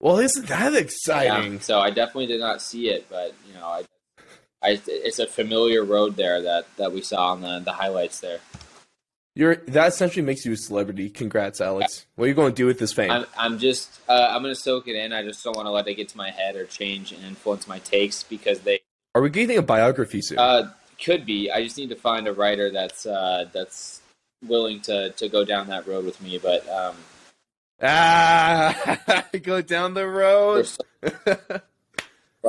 Well, 0.00 0.18
isn't 0.18 0.46
that 0.46 0.72
Yeah, 0.72 0.78
exciting? 0.78 1.60
so 1.60 1.80
I 1.80 1.90
definitely 1.90 2.26
did 2.26 2.40
not 2.40 2.62
see 2.62 2.88
it, 2.88 3.06
but 3.10 3.34
you 3.48 3.54
know, 3.54 3.66
I, 3.66 3.84
I 4.62 4.80
it's 4.86 5.18
a 5.18 5.26
familiar 5.26 5.84
road 5.84 6.14
there 6.16 6.42
that 6.42 6.66
that 6.76 6.92
we 6.92 7.02
saw 7.02 7.32
on 7.32 7.40
the 7.40 7.58
the 7.60 7.72
highlights 7.72 8.20
there. 8.20 8.38
You're 9.38 9.54
that 9.68 9.86
essentially 9.86 10.22
makes 10.26 10.44
you 10.44 10.50
a 10.50 10.56
celebrity. 10.56 11.08
Congrats, 11.10 11.60
Alex. 11.60 12.06
What 12.16 12.24
are 12.24 12.26
you 12.26 12.34
going 12.34 12.50
to 12.50 12.56
do 12.56 12.66
with 12.66 12.80
this 12.80 12.92
fame? 12.92 13.12
I'm 13.12 13.24
I'm 13.36 13.58
just 13.60 14.00
uh, 14.08 14.30
I'm 14.32 14.42
gonna 14.42 14.56
soak 14.56 14.88
it 14.88 14.96
in. 14.96 15.12
I 15.12 15.22
just 15.22 15.44
don't 15.44 15.54
want 15.54 15.66
to 15.66 15.70
let 15.70 15.86
it 15.86 15.94
get 15.94 16.08
to 16.08 16.16
my 16.16 16.30
head 16.32 16.56
or 16.56 16.66
change 16.66 17.12
and 17.12 17.22
influence 17.24 17.68
my 17.68 17.78
takes 17.78 18.24
because 18.24 18.58
they 18.62 18.80
Are 19.14 19.22
we 19.22 19.30
getting 19.30 19.56
a 19.56 19.62
biography 19.62 20.22
soon? 20.22 20.40
Uh, 20.40 20.72
could 21.00 21.24
be. 21.24 21.52
I 21.52 21.62
just 21.62 21.78
need 21.78 21.90
to 21.90 21.94
find 21.94 22.26
a 22.26 22.32
writer 22.32 22.72
that's 22.72 23.06
uh, 23.06 23.44
that's 23.52 24.00
willing 24.44 24.80
to, 24.80 25.10
to 25.10 25.28
go 25.28 25.44
down 25.44 25.68
that 25.68 25.86
road 25.86 26.04
with 26.04 26.20
me. 26.20 26.38
But 26.38 26.68
um, 26.68 26.96
Ah, 27.80 28.98
go 29.44 29.62
down 29.62 29.94
the 29.94 30.08
road. 30.08 30.66
so- 30.66 30.82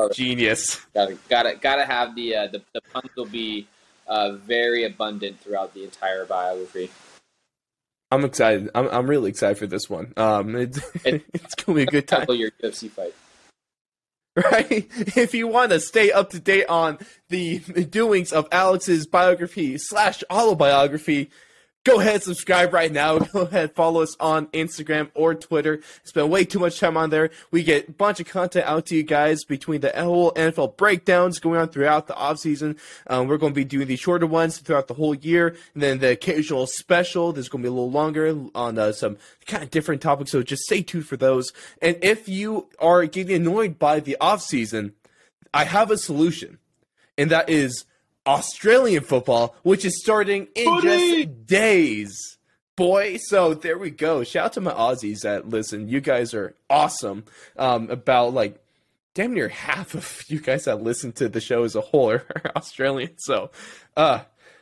Genius. 0.13 0.79
gotta 0.95 1.19
gotta 1.29 1.53
gotta 1.61 1.85
have 1.85 2.15
the 2.15 2.35
uh, 2.35 2.47
the 2.47 2.63
the 2.73 2.81
puns 2.91 3.11
will 3.15 3.25
be 3.27 3.67
uh, 4.09 4.33
very 4.33 4.83
abundant 4.83 5.39
throughout 5.39 5.73
the 5.73 5.83
entire 5.85 6.25
biography. 6.25 6.91
I'm 8.11 8.25
excited. 8.25 8.69
I'm 8.75 8.87
I'm 8.89 9.07
really 9.09 9.29
excited 9.29 9.57
for 9.57 9.67
this 9.67 9.89
one. 9.89 10.13
Um, 10.17 10.55
it, 10.57 10.77
It- 11.05 11.23
it's 11.33 11.55
gonna 11.55 11.75
be 11.77 11.83
a 11.83 11.85
good 11.85 12.07
time. 12.07 12.25
Your 12.29 12.51
UFC 12.63 12.89
fight. 12.89 13.13
right? 14.35 14.87
If 15.17 15.33
you 15.33 15.47
want 15.47 15.71
to 15.71 15.79
stay 15.79 16.11
up 16.11 16.29
to 16.31 16.39
date 16.39 16.65
on 16.67 16.97
the 17.29 17.59
doings 17.59 18.31
of 18.31 18.47
Alex's 18.51 19.05
biography 19.07 19.77
slash 19.77 20.23
autobiography, 20.31 21.29
go 21.83 21.99
ahead 21.99 22.23
subscribe 22.23 22.73
right 22.73 22.91
now. 22.91 23.19
Go 23.29 23.41
ahead 23.41 23.73
follow 23.73 24.01
us 24.01 24.15
on 24.19 24.47
Instagram 24.47 25.09
or 25.13 25.35
Twitter. 25.35 25.81
Spend 26.03 26.29
way 26.29 26.45
too 26.45 26.59
much 26.59 26.79
time 26.79 26.97
on 26.97 27.09
there. 27.09 27.29
We 27.51 27.63
get 27.63 27.89
a 27.89 27.91
bunch 27.91 28.19
of 28.19 28.27
content 28.27 28.65
out 28.65 28.85
to 28.87 28.95
you 28.95 29.03
guys 29.03 29.43
between 29.43 29.81
the 29.81 29.91
whole 29.91 30.31
NFL 30.33 30.77
breakdowns 30.77 31.39
going 31.39 31.59
on 31.59 31.69
throughout 31.69 32.07
the 32.07 32.13
offseason. 32.13 32.77
Um, 33.07 33.27
we're 33.27 33.37
going 33.37 33.53
to 33.53 33.55
be 33.55 33.65
doing 33.65 33.87
the 33.87 33.95
shorter 33.95 34.27
ones 34.27 34.57
throughout 34.59 34.87
the 34.87 34.93
whole 34.93 35.15
year, 35.15 35.55
and 35.73 35.83
then 35.83 35.99
the 35.99 36.11
occasional 36.11 36.67
special. 36.67 37.33
There's 37.33 37.49
going 37.49 37.63
to 37.63 37.69
be 37.69 37.69
a 37.69 37.73
little 37.73 37.91
longer 37.91 38.35
on 38.55 38.77
uh, 38.77 38.91
some 38.91 39.17
kind 39.45 39.63
of 39.63 39.71
different 39.71 40.01
topics. 40.01 40.31
So 40.31 40.43
just 40.43 40.63
stay 40.63 40.81
tuned 40.81 41.07
for 41.07 41.17
those. 41.17 41.51
And 41.81 41.97
if 42.01 42.27
you 42.27 42.67
are 42.79 43.05
getting 43.05 43.35
annoyed 43.35 43.79
by 43.79 43.99
the 43.99 44.17
off 44.19 44.41
season, 44.41 44.93
I 45.53 45.63
have 45.63 45.91
a 45.91 45.97
solution, 45.97 46.59
and 47.17 47.31
that 47.31 47.49
is 47.49 47.85
Australian 48.29 49.03
football, 49.03 49.55
which 49.63 49.83
is 49.83 49.99
starting 49.99 50.47
in 50.53 50.81
just 50.81 51.47
days. 51.47 52.37
Boy, 52.75 53.17
so 53.17 53.55
there 53.55 53.77
we 53.77 53.89
go. 53.89 54.23
Shout 54.23 54.45
out 54.45 54.53
to 54.53 54.61
my 54.61 54.71
Aussies 54.71 55.21
that 55.21 55.49
listen. 55.49 55.89
You 55.89 55.99
guys 55.99 56.35
are 56.35 56.53
awesome. 56.69 57.23
Um, 57.57 57.89
about 57.89 58.33
like 58.33 58.63
damn 59.15 59.33
near 59.33 59.49
half 59.49 59.95
of 59.95 60.23
you 60.27 60.39
guys 60.39 60.65
that 60.65 60.83
listen 60.83 61.11
to 61.13 61.27
the 61.27 61.41
show 61.41 61.63
as 61.63 61.75
a 61.75 61.81
whole 61.81 62.11
are 62.11 62.25
Australian. 62.55 63.17
So, 63.17 63.49
uh, 63.97 64.21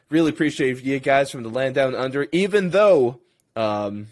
really 0.10 0.30
appreciate 0.30 0.82
you 0.82 0.99
guys 0.99 1.30
from 1.30 1.43
the 1.43 1.49
land 1.49 1.75
down 1.75 1.93
under. 1.93 2.27
Even 2.32 2.69
though, 2.69 3.19
um, 3.58 4.08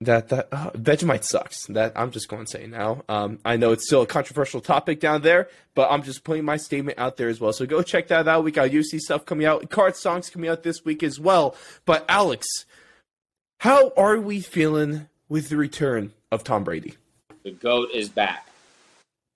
that 0.00 0.28
that 0.28 0.48
uh, 0.52 0.70
Vegemite 0.72 1.24
sucks. 1.24 1.66
That 1.66 1.92
I'm 1.96 2.10
just 2.10 2.28
going 2.28 2.44
to 2.44 2.50
say 2.50 2.66
now. 2.66 3.02
Um, 3.08 3.38
I 3.44 3.56
know 3.56 3.72
it's 3.72 3.86
still 3.86 4.02
a 4.02 4.06
controversial 4.06 4.60
topic 4.60 5.00
down 5.00 5.22
there, 5.22 5.48
but 5.74 5.90
I'm 5.90 6.02
just 6.02 6.24
putting 6.24 6.44
my 6.44 6.56
statement 6.56 6.98
out 6.98 7.16
there 7.16 7.28
as 7.28 7.40
well. 7.40 7.52
So 7.52 7.66
go 7.66 7.82
check 7.82 8.08
that 8.08 8.28
out. 8.28 8.44
We 8.44 8.52
got 8.52 8.70
UC 8.70 9.00
stuff 9.00 9.24
coming 9.24 9.46
out, 9.46 9.70
card 9.70 9.96
songs 9.96 10.28
coming 10.30 10.50
out 10.50 10.62
this 10.62 10.84
week 10.84 11.02
as 11.02 11.18
well. 11.18 11.56
But 11.84 12.04
Alex, 12.08 12.46
how 13.60 13.92
are 13.96 14.18
we 14.18 14.40
feeling 14.40 15.08
with 15.28 15.48
the 15.48 15.56
return 15.56 16.12
of 16.30 16.44
Tom 16.44 16.64
Brady? 16.64 16.94
The 17.42 17.52
goat 17.52 17.90
is 17.94 18.08
back. 18.08 18.46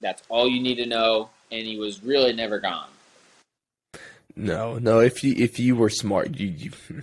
That's 0.01 0.23
all 0.29 0.49
you 0.49 0.63
need 0.63 0.77
to 0.77 0.87
know, 0.87 1.31
and 1.51 1.67
he 1.67 1.79
was 1.79 2.03
really 2.03 2.33
never 2.33 2.59
gone. 2.59 2.89
No, 4.37 4.79
no. 4.79 5.01
If 5.01 5.23
you 5.23 5.35
if 5.37 5.59
you 5.59 5.77
were 5.77 5.91
smart, 5.91 6.37
you, 6.37 6.49
you 6.49 6.71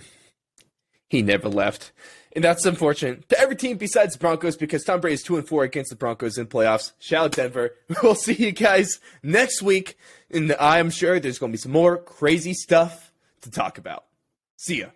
he 1.10 1.22
never 1.22 1.48
left, 1.48 1.92
and 2.32 2.44
that's 2.44 2.64
unfortunate 2.64 3.28
to 3.28 3.38
every 3.38 3.56
team 3.56 3.76
besides 3.76 4.14
the 4.14 4.18
Broncos 4.18 4.56
because 4.56 4.84
Tom 4.84 5.00
Brady 5.00 5.14
is 5.14 5.22
two 5.22 5.36
and 5.36 5.46
four 5.46 5.64
against 5.64 5.90
the 5.90 5.96
Broncos 5.96 6.38
in 6.38 6.46
playoffs. 6.46 6.92
Shout 6.98 7.24
out 7.24 7.32
Denver. 7.32 7.74
We'll 8.02 8.14
see 8.14 8.34
you 8.34 8.52
guys 8.52 9.00
next 9.22 9.62
week, 9.62 9.96
and 10.30 10.54
I'm 10.60 10.90
sure 10.90 11.18
there's 11.18 11.38
going 11.38 11.52
to 11.52 11.56
be 11.56 11.60
some 11.60 11.72
more 11.72 11.98
crazy 11.98 12.54
stuff 12.54 13.12
to 13.42 13.50
talk 13.50 13.78
about. 13.78 14.04
See 14.56 14.80
ya. 14.80 14.88